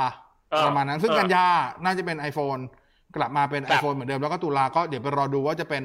[0.52, 1.46] เออประมาณนั้น ซึ่งเออกันยา
[1.84, 2.62] น่าจะเป็น iPhone
[3.16, 5.84] กลับมาเป็นครับ iPhone เหมือนเดิมแล้วก็ตุลาก็เดี๋ยวไปรอดูว่าจะเป็น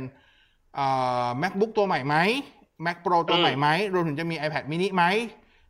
[0.75, 0.87] เอ่
[1.25, 2.17] อ MacBook ตัวใหม่ไหม
[2.87, 5.05] Mac Pro ตัวใหม่ไหมรวมถึงจะมี iPad mini ไหม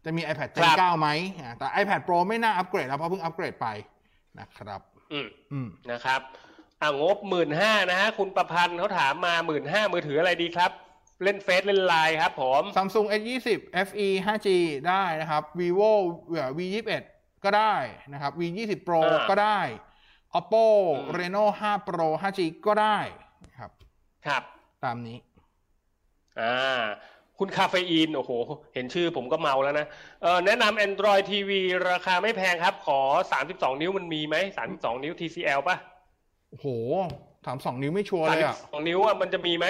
[0.05, 1.09] จะมี iPad ครั Gen บ9ไหม
[1.41, 3.67] อ่าแต่ iPad Pro ไม่น่าอัปเกรดแล้วเพราะเพิ่งอัปเกรดไป
[4.39, 4.81] นะครับ
[5.13, 6.21] อืมอืมนะครับ
[6.83, 10.71] อ่างบหมื่นห้านะฮะคุณประพันธ์เขาถามมาหมื่นห้ามือถืออะไรดีครับ
[11.23, 13.49] เล่นเฟซเล่นไลน์ครับผม Samsung S20
[13.89, 14.49] FE 5G
[14.89, 15.93] ได้นะครับ vivo
[16.59, 17.03] V21
[17.45, 17.75] ก็ได้
[18.13, 19.61] นะครับ V20 Pro อ่าก็ได้
[20.39, 20.65] Oppo
[20.97, 22.99] อืม Reno 5 Pro 5G ก็ได้
[23.45, 23.71] นะครับ
[24.27, 24.43] ครับ
[24.85, 25.19] ตามนี้
[26.41, 26.83] อ่า
[27.39, 28.31] คุณคาเฟอีน โอ้โห
[28.75, 29.87] เห็นชื่อผมก็เมาแล้วนะ
[30.23, 31.51] เออแนะนำ Android TV
[31.91, 33.01] ราคาไม่แพงครับ ขอ
[33.41, 34.37] 32 นิ้วมันมีไหม
[34.71, 35.77] 32 นิ้ว TCL ป่ะ
[36.51, 36.67] โอ้โห
[37.47, 39.67] ถามสองนิ้วไม่ชัวร์เลยอะ32 นิ้วอะมันจะมีไหม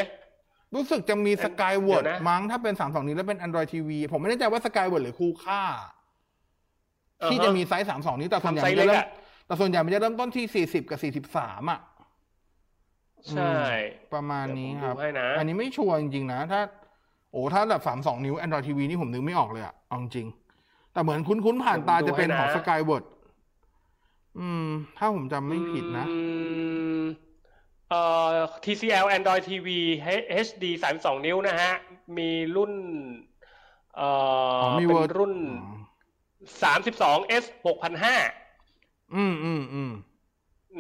[0.75, 5.63] รู้สึกจะมี Skyward เดี๋ยวนะมั้งถ้าเป็น32นิ้วแล้วเป็น Android TV ผมไม่แน่ใจว่า Skyward หรือคูค่า
[7.31, 9.09] ที่จะมีไซส์32นิ้วแต่ส่วนใหญ่ทำไซมันส์จะเล็กเริ่มอะ
[9.47, 11.81] แต่ส่วนใหญ่มันจะเริ่มต้นที่40กับ43อะ
[13.31, 13.55] ใช่
[14.13, 16.61] ประมาณนี้ครับเดี๋ยวผมดูให้นะอันนี้ไม่ชัวร์จริงๆนะ ถ้า
[17.33, 20.27] โอ้ถ้าแบบสามสองนิ้ว Android TV นี่ผมนึกไม่ออกเลยอะเอาจริง
[20.93, 23.05] แต่เหมือนคุ้นๆผ่านตาจะเป็นของ Skyward
[24.39, 24.67] อืม
[24.99, 26.19] ถ้าผมจำไม่ผิดนะอื
[27.01, 27.03] ม
[27.91, 28.29] เอ่อ
[28.65, 29.69] TCL Android TV
[30.47, 30.65] HD
[30.97, 31.73] 32 นิ้วนะฮะ
[32.19, 32.73] มีรุ่น
[33.97, 34.09] เอ่
[34.57, 35.79] ออ๋อมีเป็นเวอร์รุ่นอ๋อ
[37.27, 39.93] 32 S 6,500อืมอืมอืม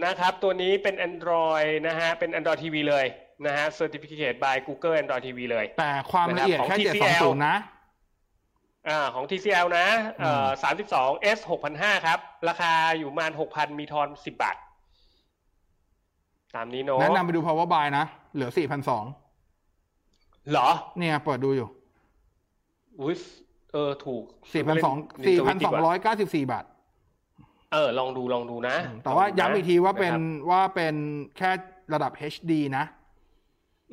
[0.05, 3.07] นะครับ ตัวนี้เป็น Android นะฮะ เป็น Android TV เลย
[3.47, 7.57] นะฮะ Certificate by Google Android TV เลย แต่ความละเอียดนะครับแค่ของเจ็ดสอง TCL ศูนย์นะ
[8.89, 9.87] อ่าของ TCL นะ
[10.21, 10.49] เอ่อ
[10.89, 11.39] 32 S
[11.77, 12.19] 6,500ครับ
[12.49, 14.57] ราคาอยู่ประมาณ 6,000 มีทอน 10 บาท
[16.55, 19.05] ตามนี้เนอะแนะนำไปดู Power Buy นะ เหลือสี่พันสอง
[20.51, 21.69] เหรอ เนี่ยเปิดดูอยู่
[23.01, 23.15] อุ้ย
[23.73, 26.65] เออ ถูกสี่พันสองเล่สี่สพัวินตช์ดีสองกว่าร้อยเก้าสิบสี่บาท
[27.73, 30.95] เออ ลองดูลองดูนะ แต่ว่าลงดูะย้ำอีกทีว่าเป็นครับว่าเป็น
[31.37, 31.51] แค่
[31.93, 32.85] ระดับ HD นะ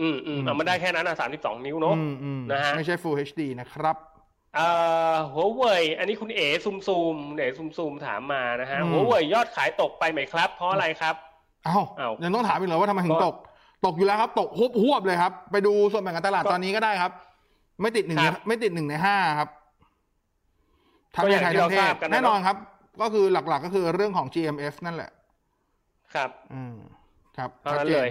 [0.01, 3.95] อืมอืมเอามันได้แค่นั้นอะ32นิ้วเนอะอืมอืมนะฮะไม่ใช่ Full HD นะครับ
[4.55, 4.67] เอ่
[5.13, 13.35] อหัวเว่ยอันนี้คุณเอ๋ซุมซูมเอ๋ซุมซูมถามมานะฮะอืมหัวเว่ยยอดขายตกไปไหมครับ เพราะอะไรครับเอ้าเอ้ายังต้องถามอีกเหรอว่าทำไมถึงก็ตก
[13.85, 17.11] ตกอยู่แล้วครับ ตกฮวบฮวบเลยครับ ไปดูส่วนแบ่งการตลาดก็ตอนนี้ก็ได้ครับ
[17.81, 19.49] ไม่ติดหนึ่งครับไม่ติดหนึ่งในห้าครับ
[21.15, 22.57] ทั้งก็ในอย่างไทยที่ทั้งเทเราทราศบกันนะแน่นอนครับ
[23.01, 25.09] ก็คือหลักๆก็คือเรื่องของ GMF นั่นแหละ
[26.15, 26.75] ครับ อืม
[27.37, 28.09] ครับเท่านั้นชัดจเลย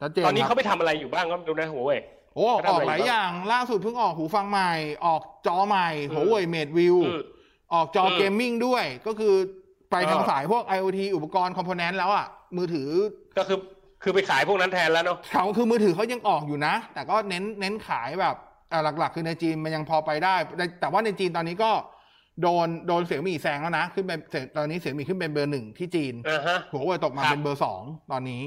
[0.00, 2.00] ชัดเจนตอนนี้ครัเขาบไปทำอะไรอยู่บ้างก็ไม่รู้นะหัวเว่ย
[2.34, 4.72] โอ้เขาทำออะอกไรหลายอยู่บ้างอย่างล่าสุดเพิ่งออกหูฟังใหม่
[5.06, 7.20] ออกจอใหม่อืมหัวเว่ยเมดวิวอืม
[7.74, 9.34] ออกจออืมเกมมิ่งด้วยก็คือ
[9.94, 12.26] ไปทางเออสายพวก IoT อุปกรณ์คอมโพเนนต์แล้วอะ
[12.56, 12.90] มือถือ
[13.38, 13.58] ก็คือ
[14.02, 18.36] คือไปขายพวกนั้นแทนแล้วเนาะเขาคือมือถือเขายังออกอยู่นะ แต่ก็เน้นเน้นขายแบบ
[18.72, 21.70] อ่าหลักๆ คือในจีนมันยังพอไปได้แต่แต่ว่าในจีนตอนนี้ก็
[22.42, 24.18] โดนโดนเสี่ยวมี่แซงแล้วนะ ขึ้นเป็น
[24.56, 28.42] ตอนนี้เสี่ยวมี่ขึ้นเป็นเบอร์หนึ่งที่จีนอ่าฮะหัวเว่ยตกมาครับเป็นเบอร์สองตอนนี้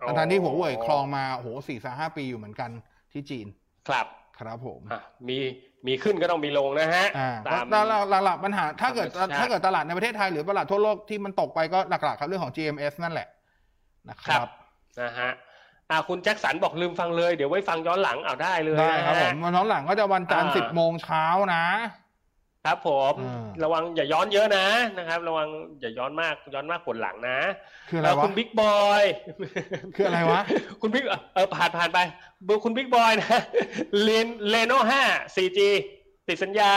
[0.00, 2.70] อ๋อทั้งๆที่หัวเว่ยครองมาโอ้โหสี่สห้าปีอยู่เหมือนกัน
[3.12, 3.46] ที่จีน
[3.88, 4.06] ครับ
[4.38, 5.38] ครับผมอะมี
[5.86, 13.28] มีขึ้นก็ต้องมีลงนะฮะอ่าตามแล้วหลักๆปัญหาถ้าเกิดธรรมชาติถ้าเกิดตลาดในประเทศไทยหรือตลาดทั่วโลกที่มันตกไปก็หลักๆครับเรื่องของ GMS นั่นแหละ
[14.08, 14.48] นะคครัรับบ
[15.00, 15.30] นะฮะ
[15.90, 21.64] อ่าคุณแจ็คสันบอกลืมฟังเลยเดี๋ยวไว้ฟังย้อนหลังเอาได้เลยได้นะครับผฮะมวันน้องหลังก็จะวันจันทร์อ่าสิบโมงเช้านะ
[22.66, 24.66] ครับผมอ่าระวังอย่าย้อนเยอะนะ
[24.98, 25.48] นะครับ ระวัง
[25.80, 27.38] อย่าย้อนมากย้อนมากปวดหลังนะ
[27.88, 29.04] คืออะไรเอ่อวะคุณบิ๊กบอย
[29.96, 30.40] คืออะไรวะ
[30.80, 31.98] คุณบิ๊กเออผ่านผ่านไป
[32.44, 33.40] เบอร์คุณบิ๊กบอยนะ
[34.02, 35.02] เลนเลโน่ห้า
[35.36, 35.58] 4G
[36.28, 36.70] ติดสัญญา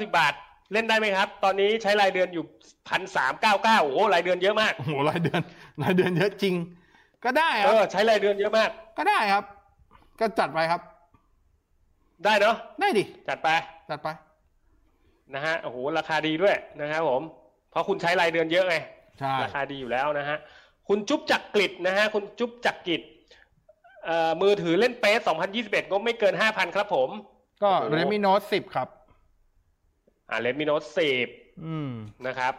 [0.00, 0.32] 5,490 บาท
[0.72, 2.44] เล่นได้ไหมครับ ตอนนี้ใช้รายเดือนอยู่
[2.88, 5.40] พันสามเก้าเก้าโอ้โหรายเดือนเยอะมากโอ้โหรายเดือน
[5.82, 6.54] รายเดือนเยอะจริง
[7.24, 9.44] ก็ได้คเอรับอใช้รายเดือนเยอะมาก ก็ได้ครับ
[10.20, 10.80] ก็จัดไปครับ
[12.24, 13.48] ได้เนาะได้ดิจัดไป
[13.90, 14.08] จัดไป
[15.34, 17.22] นะฮะโอ้โหราคาดีด้วยนะครับผม
[17.70, 18.76] เพราะคุณใช้รายเดือนเยอะไง
[19.18, 20.38] ใช่ราคาดีอยู่แล้วนะฮะ
[20.88, 23.02] คุณจุ๊บจักกริดนะฮะคุณจุ๊บจักกิด
[24.04, 25.20] เอ่อมือถือเล่นเปส
[25.56, 27.08] 2021 ก็ไม่เกิน 5,000 ครับผม
[27.62, 28.88] ก็โอ้โห Redmi Note 10ครับ
[30.30, 30.82] อ่าเลมิโนต
[31.24, 31.90] 10อืม
[32.26, 32.54] นะครับ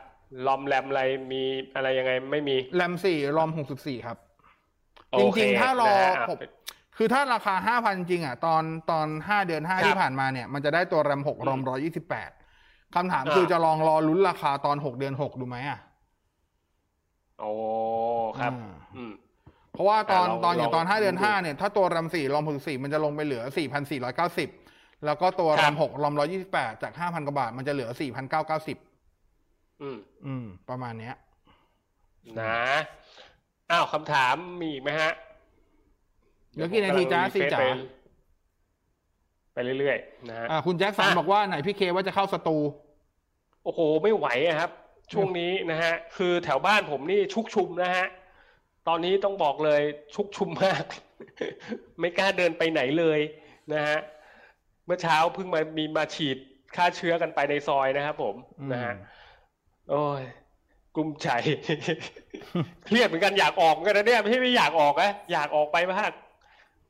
[0.46, 1.02] ลอมแรมอะไร
[1.32, 1.44] มี
[1.76, 4.18] อะไรยังไงไม่มีแรมสี่รอมหกสิบสี่ครับ
[5.12, 6.38] โอจเคริงๆ ถ้ารอนะฮะผม
[6.98, 12.30] คือถ้าราคาห้าพันจริงอะ ตอนตอนห้าเดือนห้าครับที่ผ่านมาเนี่ย มันจะได้ตัวแรมหกรอมอืมร้อยี่สิบแปด
[12.96, 15.80] คำถามอ่าคือจะลองรอลุ้นราคาตอนหกเดือนหกดูไหมอะ
[17.40, 17.52] โอ้
[18.40, 19.14] ครับอ่าอืม
[19.72, 24.50] เพราะว่าตอนอ่าลองตอนอย่างลองตอนห้าเดือนดูห้าเนี่ย ถ้าตัวแรมสี่รอมหกสี่มันจะลงไปเหลือสี่พันสี่ร้อยเก้าสิบ
[25.06, 28.78] แล้วก็ตัวคแรรับมหกรอมร้อยี่สิบแปดจากห้าพันกว่าบาท มันจะเหลือสี่พันเก้าเก้าสิบ
[29.82, 31.16] อืม อืม ประมาณเนี้ย
[32.40, 32.58] นะ
[33.72, 35.12] อ้าวคำถามมีอีกไหมฮะ
[36.56, 37.78] เดี๋ยวกี่นาทีจ้าผมกำลังสิจ๋ารีเฟซ
[39.54, 42.58] ไปไปเรื่อยๆนะฮะอ่าคุณแจ็คสันอะบอกว่าไหนพี่เคว่าจะเข้าสตู
[43.66, 44.72] โอ้โหไม่ไหวอะครับ
[45.14, 48.06] ช่วงนี้นะฮะ คือแถวบ้านผมนี่ชุกชุมนะฮะ
[48.88, 49.82] ตอนนี้ต้องบอกเลย
[50.16, 50.84] ชุกชุมมาก
[52.00, 53.20] ไม่กล้าเดินไปไหนเลย
[53.74, 53.98] นะฮะ
[54.86, 56.38] เมื่อเช้าเพิ่งมามีมาฉีด
[56.76, 58.94] ฆ่าเชื้อกันไปในซอยนะครับผมอืมนะฮะ
[59.90, 60.24] โอ้ย
[60.96, 61.30] กลุ้มใจ
[62.86, 66.12] เครียดเหมือนกันอยากออกเหมือนกันนะเนี่ยไม่ใช่ไม่อยากออกนะอยากออกไปมาก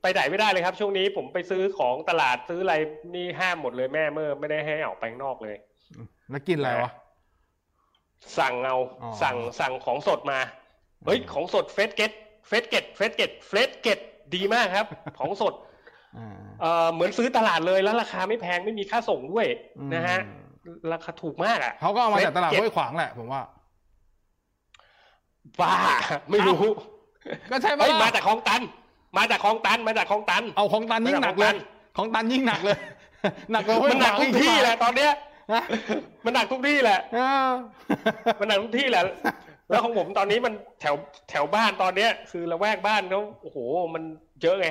[0.01, 2.75] ไปไหนไม่ได้เลยครับ ช่วงนี้ผมไปซื้อของตลาดซื้ออะไร
[3.15, 5.55] นี่ห้ามหมดเลยแม่เมื่อไม่ได้ให้ออกไปข้างนอกเลย
[6.30, 6.91] แล้วกินอะไรวะ
[8.38, 10.39] สั่งเอาอ๋อสั่งสั่งของสดมา
[11.06, 12.12] เฮ้ย ของสด Freshket
[12.47, 13.99] Freshket Freshket Freshket
[14.36, 14.86] ดีมากครับ
[15.19, 15.54] ของสด
[16.17, 16.30] อ่า
[16.62, 19.45] เอ่อเหมือนซื้อตลาดเลยแล้วราคาไม่แพงไม่มีค่าส่งด้วย
[19.80, 20.19] อืมนะฮะ
[20.93, 23.41] ราคาถูกมากอะเขาก็เอามาจากตลาด Freshket ห้วยขวางแหละผมว่า
[25.60, 25.71] บ้า
[26.32, 26.62] ไม่รู้
[27.52, 28.62] ก็ใช่ปะเฮ้ยล่ะมาจากคลองตัน
[29.17, 31.56] มาจากคลองตันมาจากคลองตัน เอาของตันยิ่งหนักเลย
[31.98, 32.78] ของตันยิ่งหนักเลย
[33.52, 35.17] หนักกว่าห้วยมันหนักขวางทุกที่แหละตอนเนี้ยนะ
[36.25, 37.51] มันหนักทุกที่แหละเออ
[38.39, 39.03] มันหนักทุกที่แหละ
[39.69, 40.95] แล้วของผมตอนนี้มันแถว
[41.29, 43.58] แถวบ้านตอนเนี้ย คือละแวกบ้านเขาโอ้โห
[43.95, 44.03] มัน
[44.41, 44.67] เยอะไง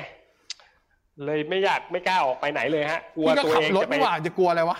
[1.25, 4.77] เลยไม่อยากไม่กล้าออกไปไหนเลยฮะ กลัวพี่ก็ตัวขับเองรถจะไปไม่หว่าจะกลัวอะไรวะ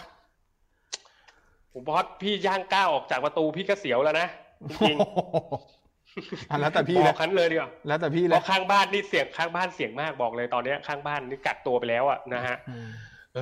[1.73, 4.27] ผมบอสพี่ย่างก้าวออกจากประตูพี่ก็เสียวแล้วนะ
[4.81, 4.95] จริง
[6.49, 12.89] อะแล้วแต่ๆพี่บเลอยกคันเลยดีกว่าแล้วแต่พี่เพเลยราะข้างบ้านนี่เสียงข้างบ้านเสียงมากบอกเลยตอนเนี้ยข้างบ้านนี่กักตัวไปแล้วอะนะฮะอืม
[13.35, 13.39] เอ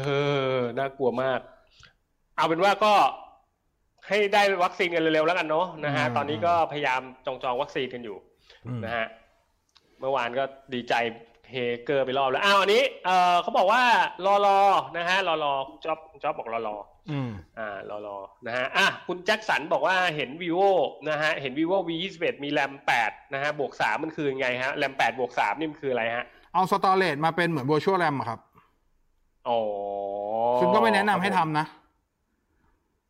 [0.54, 1.40] อน่ากลัวมาก
[2.36, 2.94] เอาเป็นว่าก็
[4.08, 8.18] ให้ได้วัคซีนกันเร็วๆแล้วกันเนาะนะฮะตอนนี้ก็พยายามจองจองๆวัคซีนกันอยู่
[8.68, 9.06] อืมนะฮะ
[10.00, 10.44] เมื่อวานก็
[10.74, 10.94] ดีใจ
[11.52, 13.82] เฮเก้อไปรอบแล้วอ้าวอันนี้เออเขาบอกว่า
[14.26, 14.60] รอรอ
[14.98, 16.78] นะฮะรอรอคุณจ๊อบคุณจ๊อบบอกรอรอ
[17.12, 18.18] อืมอ่ารอรอ
[18.48, 20.70] นะฮะอะคุณแจ็คสันบอกว่าเห็น vivo
[21.10, 22.72] นะฮะเห็น vivo v 2 1มีแรม
[23.04, 28.40] 8นะฮะบวก3มันคือยังไงฮะแรม8บวก3นี่มันคืออะไรฮะ เอาสตอเรจมาเป็นเหมือน virtual RAM อะครับ
[29.48, 29.60] อ๋อ
[30.60, 31.66] ซึ่งก็ไม่แนะนำให้ทำนะ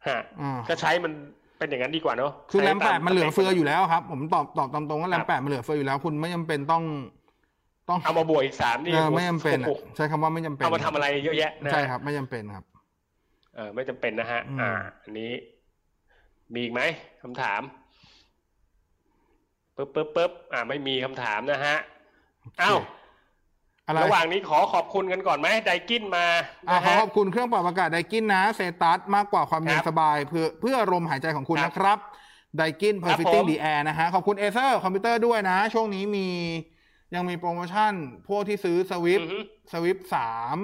[0.08, 1.14] ฮะอ่าก็ใช้มัน
[1.58, 6.84] เป็นอย่างนั้นดีกว่าเนอะคือแรมใช้แปตาดมันเหลือเฟืออยู่แล้วครับ ผมตอบตอบตามตรงว่าแรคมรับแปดมันเหลือเฟืออยู่แล้ว คุณไม่จำเป็นต้อง
[7.90, 12.66] ต้องเอามาบวกอีกสามนี่เออไม่จำเป็นอะโอ้โหใช้คำว่าไม่จำเป็นเอามาทำอะไรเยอะแยะนะใช่ครับ ไม่จำเป็นครับ
[13.56, 14.72] เออไม่จำเป็นนะฮะอืมอ่า
[15.04, 15.32] อันนี้
[16.54, 16.82] มีอีกไหม
[17.24, 17.62] คำถาม
[19.76, 21.76] ปึ๊บปึ๊บปึ๊บอ่าไม่มีคำถามนะฮะ
[22.60, 22.74] เอ้า
[23.88, 26.26] อะไรระหว่างนี้ขอขอบคุณกันก่อนไหม Daikin มา
[26.70, 32.00] อะนะขอฮะขอบคุณเครื่องปรับอากาศ Daikin นะ Zetas มากกว่าความเย็นครับสบาย เพื่อเพื่ออารมณ์หายใจของคุณครับนะครับ
[32.58, 36.28] Daikin ครับ Perfecting ผม the Air นะฮะ ขอบคุณ Acer คอมพิวเตอร์ด้วยนะ ช่วงนี้มี
[37.16, 37.94] ยังมีโปรโมชั่น
[38.28, 39.40] พวกที่ซื้อสวิฟอือฮึ
[39.72, 40.58] สวิฟสาม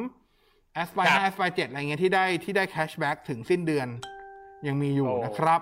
[0.74, 3.88] แอสไ e ครับห้าแอสไ e เจ็ดอะไรเงี้ยที่ได้ที่ได้ cashback ถึงสิ้นเดือน
[4.68, 5.62] ยังมีอยู่โอ้นะครับ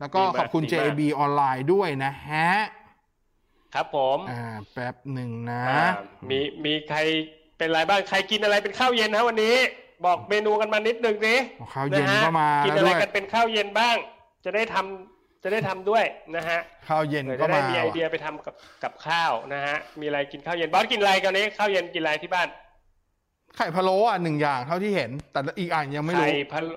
[0.00, 2.50] แล้วก็ดีมากขอบคุณดีมาก JB ออนไลน์ด้วยนะฮะ
[3.74, 5.86] ครับผมอ่าแป๊บหนึ่งนะอ่า
[6.30, 6.98] มีมีใคร
[7.58, 9.56] เป็นอะไรบ้างใครกินอะไรเป็นข้าวเย็นนะวันนี้
[10.06, 11.34] บอกเมนูกันมานิดนึงสิ
[11.74, 13.96] ข้าวเย็นนะฮะก็มากินแล้วอะไรด้วยกันเป็นข้าวเย็นบ้าง
[14.44, 16.04] จะได้ทำจะได้ทำด้วย
[16.36, 22.48] นะฮะข้าวเย็นเดี๋ยวก็จะได้มามีไอเดียไปทำกับกับข้าวนะฮะมีอะไรกินข้าวเย็นบอสกินอะไรกันนี้ข้าวเย็นกินอะไรที่บ้าน
[23.56, 26.74] ไข่พะโล้อะหนึ่งอย่างเท่าที่เห็น แต่อีกอ่านยังไม่ไข่รู้พะโล้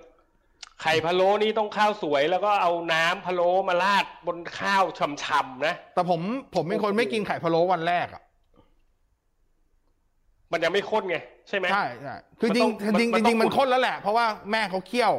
[0.81, 6.21] ไข่พะโล้นี่ต้องข้าวสวยแล้วก็เอาน้ำพะโล้มาราดบนข้าวฉ่ำๆนะ แต่ผม
[6.55, 8.23] ผมเป็นคนโอ้โหไม่กินไข่พะโล้วันแรกอะ
[10.51, 15.13] มันยังไม่ข้นไง ใช่ไหมใช่ใช่คือจริงมันต้องจริงมันจต้องริงมันอุ่นข้นแล้วแหละ เพราะว่าแม่เขาเคี่ยว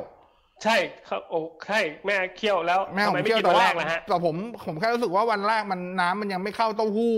[0.63, 7.17] ใช่เขาโอ้ใช่แม่เคี่ยวแล้วแม่ทำผมไมไม่เคี่ยวกินแต่วันว่าแรกล่ะฮะแต่ผมผมแค่รู้สึกว่าวันแรกมันน้ำมันยังไม่เข้าเต้าหู้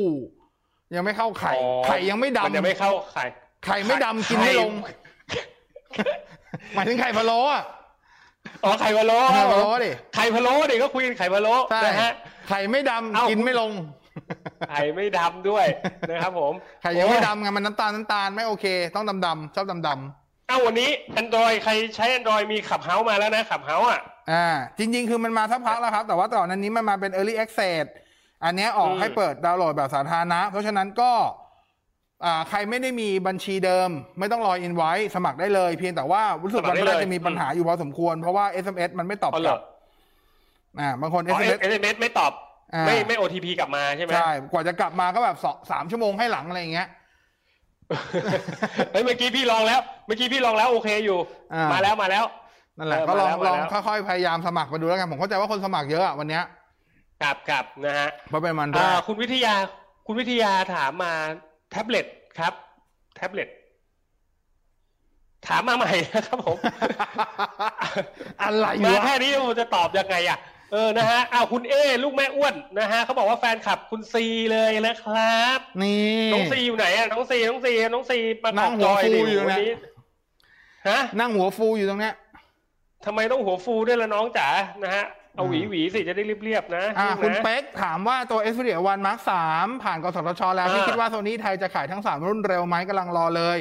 [0.96, 3.24] ยังไม่เข้าไข่อ๋อไข่ยังไม่ดำมันยังไม่เข้าไข่
[3.64, 4.72] ไข่ไม่ดำไข่กินไม่ลง
[6.74, 7.62] หมายถึงไข่พะโล้อะ
[8.64, 12.12] อ๋อไข่พะโล้ไข่พะโล้ดิไข่พะโล้ดิก็คุยกันไข่พะโล้ใช่นะฮะ
[12.48, 13.72] ไข่ไม่ดำเอ้ากิกินไม่ลง
[14.68, 15.66] ไข่ไม่ดำด้วย
[16.10, 16.52] นะครับผม
[16.82, 24.46] ไข่ยังไม่ดำไงมันน้ำตาลน้ำตาลไม่โอเค ต้องดำดำๆชอบดำดำเอ้าวันนี้ Android ใครใช้ Android มีขับเฮามาแล้วนะขับเฮาอะๆอ่า
[24.78, 27.84] จริง ๆ คือมันมาสักพักแล้วครับ แต่ว่าตอนนั้นนี้มันมาเป็น Early Access
[28.44, 31.41] อันเนี้ยออกอืมให้เปิดดาวน์โหลดแบบสาธารณะ เพราะฉะนั้นก็อ่า
[32.48, 39.60] ใครไม่ได้มีบัญชีเดิม ไม่ต้องรออินไว้สมัครได้เลย เพียงแต่ว่ารู้สึกสมัมันครได้น่าเลยจะมีปัญหาอยู่พอสมควร เพราะว่า SMS มันไม่ตอบอ๋อกเหรลัอบ
[40.80, 42.32] อ่าบางคนอ๋อ SMS SMS ไม่ตอบ
[42.74, 46.88] อ่าไม่ไม่ OTP กลับมาใช่ไหมใช่กว่าจะกลับมาก็แบบสองสามชั่วโมงให้หลังอะไรอย่างเงี้ย
[48.92, 51.18] เฮ้ยเมื่อกี้พี่ลองแล้ว เมื่อกี้พี่ลองแล้วโอเคอยู่
[51.54, 52.24] อ่ามมาแล้วมาแล้ว
[52.78, 56.44] นั่นแหละเออก็ลองมาแล้วลองมาแล้วค่อยๆพยายามสมัครมาดูแล้วกันผมเข้าใจว่าคนสมัครเยอะอะวันเนี้ย
[57.22, 59.54] กลับกลับนะฮะเพราะเป็นมันแรอ่ากคุณวิทยา
[60.06, 61.12] คุณวิทยาถามมา
[61.72, 62.06] แท็บเล็ต
[62.38, 62.52] ครับ
[63.16, 63.48] แท็บเล็ต
[65.46, 66.58] ถามมาใหม่นะครับผม
[68.42, 70.38] อะไรมาวะแค่นี้ผมจะตอบยังไงอะ
[70.72, 79.74] เออนะฮะอ้าวคุณเอ ลูกแม่อ้วนนะฮะเขาบอกว่าแฟนคลับคุณซีเลยนะครับ นี่น้องซีอยู่ไหนอะน้องซีน้องซีน้องซีมานั่ตองบหัจวอยฟูดิอยู่วันเนี่ยนี้
[80.88, 82.14] ฮะนั่งหัวฟูอยู่ตรงเนี้ย
[83.04, 84.48] ทำไมต้องหัวฟูด้วยล่ะน้องจ๋า
[84.84, 85.04] นะฮะ
[85.36, 88.62] เอาหวีหวีสิจะได้เรียบๆนะอ่านะคุณเป๊กถามว่าตัว s อ
[88.98, 89.18] 1 Mark
[89.50, 93.58] 3 ผ่านกสทช แล้วอ่าพี่คิดว่าโซนี้ไทยจะขายทั้ง 3 รุ่นเร็วไหมกำลังรอเลย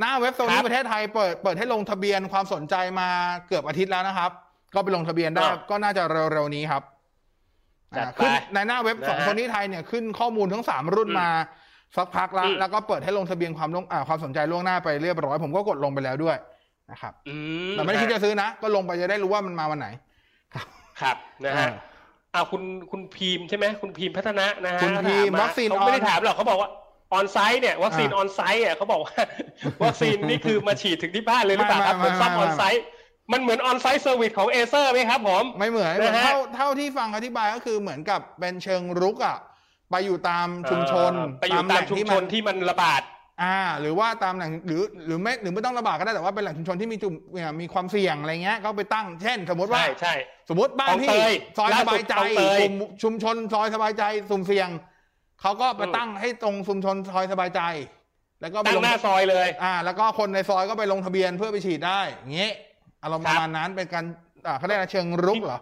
[0.00, 3.08] หน้าเว็บโซคนี้รับประเทศไทยเปิดเปิดให้ลงทะเบียนความสนใจมา
[3.48, 4.30] เกือบอาทิตย์แล้วนะครับ
[4.74, 6.02] ก็ไปลงทะเบียนได้อ่าก็น่าจะ
[6.32, 6.82] เร็วๆนี้ครับ
[7.96, 11.30] จัดอ่าไปขึ้นในหน้าเว็บของนะฮะโซนี้ไทยเนี่ยขึ้นข้อมูลทั้ง 3 รุ่นอืมมา
[11.96, 16.36] สักพักแล้วอืมแล้วก็เปิดให้ลงทะเบียนความลงอ่าความสนใจล่วงหน้าไปเรียบร้อย ผมก็กดลงไปแล้วด้วย
[16.90, 17.36] นะครับอื
[17.72, 19.88] แต่ไม่ได้คิดจะซื้อนะ ก็ลงไปจะได้รู้ว่ามันมาวันไหน
[20.54, 20.66] ครับ
[21.46, 21.86] นะฮะอ่า
[22.34, 26.70] อ้าวคุณคุณพีมใช่ไหมคุณพีมพัฒนะนะฮะคุณพีมถาาวัคซีนเขาไม่ได้ on ถามหรอกเขาบอกว่า
[27.14, 29.14] ออนไซต์เนี่ยวัคซีนออ่าอนไซต์อะเขาบอกว่า
[29.84, 32.84] วัคซีนนี่คือมาฉีดถึงที่บ้านเลยหรือเปล่าครับไม่เหไม่มือนซับไม่ onsite
[33.32, 39.38] มันเหมือน onsite service ของ Acer ไหมครับผม ไม่เหมือนนะฮะเท่าเท่าที่ฟังอธิบายก็คือเหมือนกับเป็นเชิงรุกอะ
[39.90, 43.02] ไปอยู่ตามชุมชนเออไปอยู่ตามชุมชนที่มันระบาด
[43.42, 50.14] อ่าหรือว่าตามแหล่งหรือหรือไม่หรือไม่ต้องระบาดก็ได้แต่ว่าเป็นแหล่งชุมชนที่มีจุ่มเนี่ยมีความเสี่ยงอะไรเงี้ยก็ไปตั้งเช่น สมมติว่าใช่ใช่
[50.48, 54.68] สมมติบ้านคลองที่เตยซอยล่าสสุดบายใจคลองเตยกลุ่มชุมชนซอยสบายใจสุ่มเสี่ยง
[55.40, 57.60] เขาก็ไปอืมตั้งให้ตรงชุมชนซอยสบายใจ
[58.40, 62.52] แล้วก็ไปตั้ลงงหน้าซอยเลย อ่า แล้วก็คนในซอยก็ไปลงทะเบียนเพื่อไปฉีดได้อย่างเงี้ย
[63.02, 64.04] อารมณ์คปรับระมาณนั้นเป็นการ
[64.46, 65.60] อ่าเขาเรียกอะไรเชิงรุกเหรอ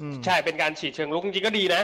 [0.00, 1.82] อืมใช่เป็นการฉีดเชิงลุกจริงๆก็ดีนะ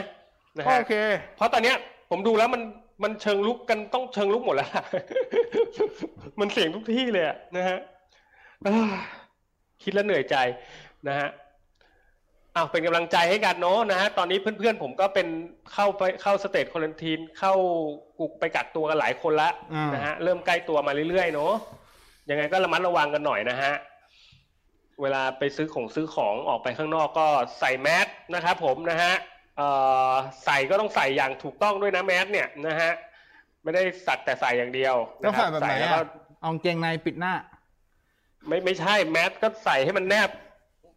[0.56, 0.94] นะก็ฮะโอเค
[1.36, 1.76] เพราะตอนเนี้ย
[2.10, 2.62] ผมดูแล้วมัน
[3.02, 4.84] มันเชิงลุกกันต้องเชิงลุกหมดแล้วล่ะ
[6.40, 7.78] มันเสี่ยงทุกที่เลยอะนะฮะ
[8.64, 8.92] เอ้อ
[9.82, 10.36] คิดแล้วเหนื่อยใจ
[11.08, 11.28] นะฮะ
[12.56, 15.28] อ้าวเป็นกำลังใจให้กันเนาะนะฮะตอนนี้เพื่อนๆผมก็เป็น
[15.72, 17.52] เข้าไปเข้าสเตจควอนตีนเข้า
[18.18, 21.52] กุกไปกักตัวกันหลายคนละอ่านนะฮะเริ่มใกล้ตัวมาเรื่อยๆเนาะ
[22.30, 23.72] ยังไงก็ระมัดระวังกันหน่อยนะฮะ
[25.02, 27.26] เวลาไปซื้อของซื้อของออกไปข้างนอกก็
[27.58, 29.31] ใส่แมสนะครับผมนะฮะเอ่อ
[30.44, 32.92] ใส่ก็ต้องใส่อย่างถูกต้องด้วยนะแมสเนี่ยนะฮะ
[33.62, 36.00] ไม่ได้สักแต่ใส่อย่างเดียวแล้วนะครัใส่แบบไหนแล้วอะก็
[36.40, 37.32] เอากางเกงในปิดหน้า
[38.48, 40.30] ไม่ไม่ใช่แมสก็ใส่ให้มันแนบ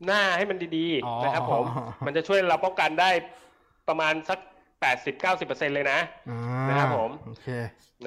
[0.06, 1.66] หน้าให้มันดีอ๋อๆนะครับผม
[2.06, 3.10] มันจะช่วยเราป้องกันได้
[3.88, 4.40] ประมาณสัก
[4.82, 6.40] แปดสิบเก้าสิบเปอร์เซ็นเลยนะอ่า
[6.70, 7.48] นะครับผมโอเค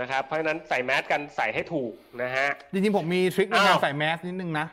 [0.01, 4.67] นะครับ เพราะฉะนั้นใส่แมสกันใส่ให้ถูกนะฮะ จริงๆผมมีทริคในการอ้าวใส่แมสนิดนึงนะ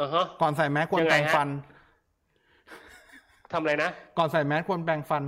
[0.00, 1.48] อ่าฮะก่อนใส่แมสควรยังไงแปรงฮะฟัน
[3.52, 5.24] ทำอะไรนะ ก่อนใส่แมสควรแปรงฟัน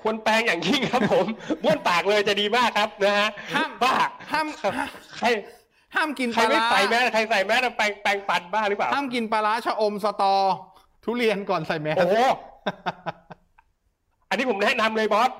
[0.00, 1.26] ควรแปลงอย่างยิ่งครับ ผม
[1.62, 3.94] บ้วนปากเลยจะดีมากครับนะฮะห้ามบ้า
[4.32, 4.46] ห้าม
[5.18, 5.26] ใคร
[5.94, 10.34] ห้ามกินใคปรลาไม่ร้าใส่แมสใครใส่แมสแปลงแปลงฟันบ้าหรือเปล่าห้ามกินปลาร้าชะอมสตอ
[11.04, 12.16] ทุเรียนก่อนใส่แมสโอ้โห
[14.28, 15.30] อันนี้ผมแนะนำเลยบอส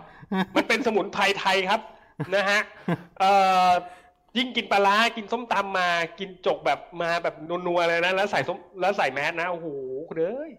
[0.56, 1.80] มันเป็นสมุนไพรไทยครับ
[2.34, 2.60] นะฮะ
[3.20, 3.32] เอ่
[3.66, 3.68] อ
[4.36, 5.88] ยิ่งกินปลาร้ากินส้มตำมา
[6.18, 7.34] กินจกแบบมาแบบ
[7.66, 9.66] นัวๆเลยนะแล้วใส่ส้มแล้วใส่แมสนะโอ้โห
[10.08, 10.50] คุณเอ้ย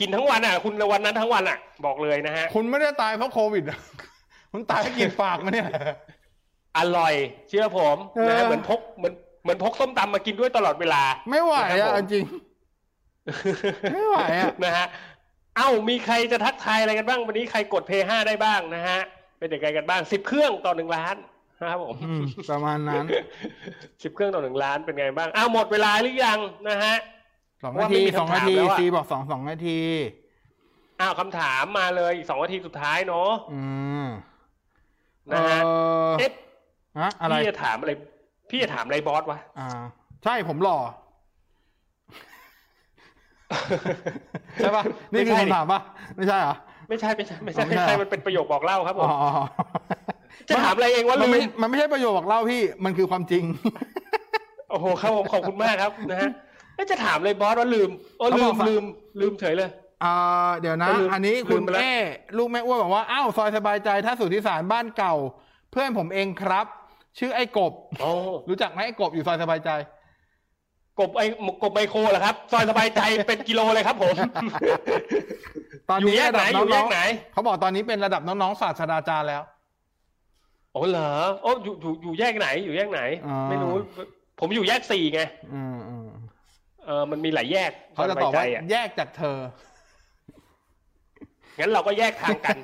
[0.00, 3.78] กินทั้งวันอะ คุณวันนั้นทั้งวันอะ บอกเลยนะฮะ คุณไม่ได้ตายเพราะโควิดอะ
[4.52, 5.68] คุณตายเพราะกินฝากมาเนี่ย
[6.78, 7.14] อร่อย
[7.48, 7.96] เชื่อผม
[8.28, 12.24] นะเอฮะอเหมือนพกเหมือนเหมือนพกส้มตำมากินด้วยตลอดเวลา ไม่ไหวนะครับอะผมจริง
[13.92, 14.86] ไม่ไหวอะนะฮะ
[15.56, 19.00] เอ้ามีใครจะทักทายอะไรกันบ้าง วันนี้ใครกดเพย์ห้าได้บ้างนะฮะ
[19.38, 21.16] เป็นยังไงกันบ้างสิบเครื่องต่อหนึ่งล้าน
[21.60, 23.04] นะครับผมอืมประมาณนั้น
[24.02, 26.96] สิบเครื่องต่อหนึ่งล้านเป็นไงบ้างอ้าวหมดเวลาหรือยังนะฮะ
[27.62, 29.80] สองว่านาไม่ทีมีสองคำถามนาทีแล้วอะซีบอกสองสองนาที
[31.00, 33.62] อ้าวคำถามมาเลยอีกสองนาทีสุดท้ายเนาะอื
[34.04, 34.06] ม
[35.32, 35.72] นะฮะเอ่
[36.08, 36.32] อเอ๊ะ
[37.00, 37.92] ฮะอะไรพี่จะถามอะไร
[38.50, 39.68] พี่จะถามอะไรบอสวะอ่า
[40.24, 40.78] ใช่ผมหล่อ
[44.56, 45.80] ใช่ปะนี่คือไม่ใช่ดิคำถามปะ
[46.16, 46.54] ไม่ใช่เหรอ
[46.88, 49.12] ไม่ใช่ไม่ใช่ไม่ใช่อ๋อไม่ไม่ใช่ใช่มันเป็นประโยคบอกเล่าครับผอ๋มอ
[50.48, 53.44] จะถามอะไรเองวะมันลืไม่มมันไม่ใช่ประโยชน์บอกเล่าพี่ มันคือความจริง
[54.70, 56.30] โอ้โหครับผมขอบคุณมากครับนะฮะ
[56.74, 58.84] แล้วจะถามเลยบอสว่าลืมโอ้เขาลืบอกมฝากลืม
[59.20, 59.70] ลืมเฉยเลย
[60.04, 61.94] อ่าเดี๋ยวนะก็ลืมอันนี้ลืคุณมไปแล้วเอ้
[62.36, 65.14] ลูกแม่อ้วนบอกว่าอ้าวซอยสบายใจถ้าสุทธิสารบ้านเก่า
[65.70, 66.66] เพื่อนผมเองครับ
[67.18, 68.10] ชื่อไอ้กบโอ้
[68.48, 69.70] รู้จักไหมไอ้กบอยู่ซอยสบายใจ
[71.00, 71.22] กบไอ
[71.62, 74.14] กบไมโครเหรอครับ ซอยสบายใจเป็นกิโลเลยครับผม
[75.90, 79.42] ตอนอยู่นี้แยกระไหนดับอยู่แยน้กองไหนๆเขาบอกตอนนี้เป็นระดับน้องๆศาสตราจารย์แล้ว
[80.72, 83.72] โอ้เหรอโอ้อยู่อยู่อยู่แยกไหนอยู่แยกไหนอ่าไม่รู้
[84.40, 85.20] ผมอยู่แยกสี่ไง
[85.54, 86.08] อืมอืม
[86.86, 89.38] เอออมันมีหลายแยกเขาจะตอบว่าไว้ใจะแยกจากเธอ
[91.58, 92.58] งั้นเราก็แยกทางกัน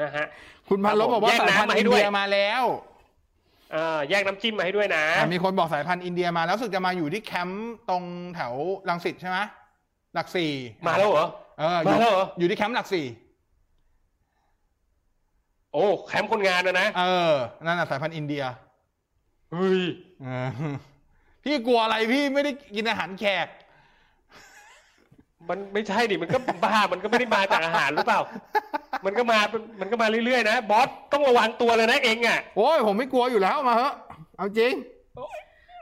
[0.00, 0.26] นะฮะ
[0.68, 2.64] คุณพันลบบอกว่าแยกสายน้ำพันธุ์มาให้อินด้วยเดียมาแล้ว
[3.72, 8.52] เออแยกน้ำจิ้มมาให้ด้วยนะอะมีคนบอกสายพันธุ์อินเดียมาแล้วรู้สึกจะมาอยู่ที่แคมป์ตรงแถว
[8.88, 9.38] รังสิตใช่ไหม
[10.14, 10.52] หลักสี่
[10.86, 11.26] มาแล้วเหรอ
[11.58, 13.04] เอออยู่มาแล้วเหรอ อยู่ที่แคมป์หลักสี่
[15.72, 18.42] โอ้แคมป์คนงานนะนะเออนั่นน่ะสายพันธุ์อินเดีย
[19.52, 19.82] เฮ้ย
[20.22, 20.48] เออ
[21.44, 23.48] พี่กลัวอะไรพี่ไม่ได้กินอาหารแขก
[25.48, 28.20] มันไม่ใช่ดิมันก็บ้ามันก็ไม่ได้มาจากอาหารหรือเปล่า
[29.04, 29.38] มันก็มา
[29.80, 33.94] มันก็มาเรื่อยๆนะบอสต้องระวังตัวเลยนะเองอะโอ้ยผมไม่กลัวอยู่แล้วมาเถอะ
[34.36, 34.72] เอาจริง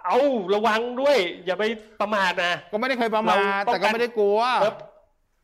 [0.06, 0.16] เอา
[0.54, 1.64] ระวังด้วย อย่าไป
[2.00, 4.72] ประมาทนะก็ไม่ได้เคยประมาทเราป้องกันแต่ก็ไม่ได้กลัวเออ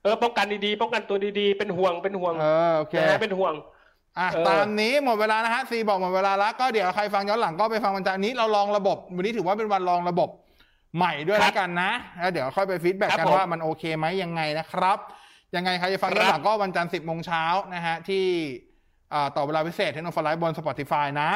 [0.03, 3.55] เออป้องกันดีๆป้องกันตัวดีๆเป็นห่วงเป็นห่วงเออโอเคนะฮะเป็นห่วง
[4.19, 10.29] อะเออตามนี้หมดเวลานะฮะซีบอกหมดเวลาแล้วก็เดี๋ยวใครฟังย้อนหลังก็ไปฟังวันจันทร์นี้เราลองระบบ วันนี้ถือว่าเป็นวันลองระบบ
[10.97, 14.99] ใหม่ด้วยแล้วกันนะแล้วเดี๋ยวค่อยไปฟีดแบ็กกันว่ามันโอเคไหมยังไงนะครับ
[15.57, 17.45] ยังไงใครจะฟังย้อนหลังก็วันจันทร์สิบโมงเช้า
[17.75, 18.25] นะฮะที่
[19.15, 21.31] อ่าต่อเวลาพิเศษเทคโนโลยีบน Spotify นะ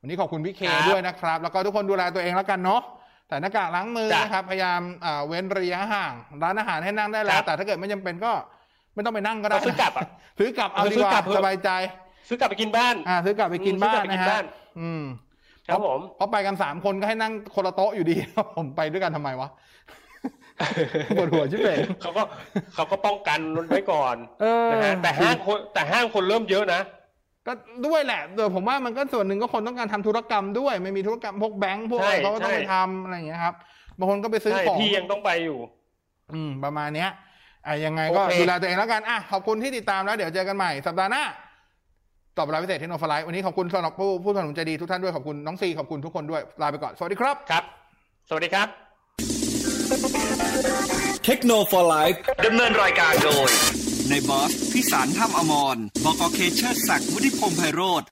[0.00, 2.82] วันนี้ขอบคุณพี่เคด้วยนะครับ แล้วก็ทุกคนดูแลตัวเองแล้วกันเนาะ
[3.28, 8.32] แต่หน้ากากล้างมือนะครับพยายามอ่าเว้นระยะห่าง ร้านอาหารให้นั่งได้แล้ว แต่ถ้าเกิดไม่จำเป็นก็
[8.94, 10.06] ไม่ต้องไปนั่งก็ได้เอาซื้อกลับอะ
[10.38, 11.70] ซื้อกลับเอาดีซื้กอกลัว่าบเถอะสบายใจ
[12.28, 14.44] ซื้อกลับไปกินบ้าน อ่า ซื้อกลับไปกินอืมบ้านซื้อกลับไปกินะนฮะบ้าน
[14.80, 15.04] อืม
[15.68, 18.16] ครับผมเพราะไปกันสามคนก็ให้นั่งคนละโต๊ะอยู่ดี
[18.56, 19.48] ผมไปด้วยกันทำไมวะ
[21.16, 22.22] ปวดหัวชิบเป่งเขาก็
[22.74, 26.80] เขาก็ป้องกันไว้ก่อนเออนะฮะแต่ห้างคนแต่ห้างคนเริ่มเยอะนะ
[27.46, 27.52] ก็
[27.86, 33.54] ด้วยแหละโดยผมว่ามันก็ส่วนหนึ่งก็คนต้องการทำธุรกรรมด้วย ไม่มีธุรกรรมพวกแบงค์พวกอะไรใช่เขาก็ต้องใช่ไปทำอะไรอย่างเงี้ยครับ
[33.98, 35.58] บางคนก็ไปซื้อใช่ของพี่ยังต้องไปอยู่
[36.32, 37.10] อืม ประมาณเนี้ย
[37.66, 41.24] อะยังไงก็โอเคดูแลตัวเองแล้วกันอะขอบคุณที่ติดตามแล้ว เดี๋ยวเจอกันใหม่สัปดาห์หน้า
[42.36, 47.64] ตอบเวลาพิเศษเทคโนโลยีวันนี้ขอบคุณสำหรับผู้ผู้สนับสนุนใจดีทุกท่านด้วยขอบคุณน้องซีขอบคุณทุกคนด้วยลาไปก่อน สวัสดีครับครับ
[48.28, 48.68] สวัสดีครับ
[51.26, 52.12] เทคโนโลยี
[52.46, 53.50] ดำเนินรายการโดย
[54.08, 58.02] ในบอสพิสารถ้ำอมรบกเคเชอร์ศักดิ์วุฒิพงษ์ไพโรธ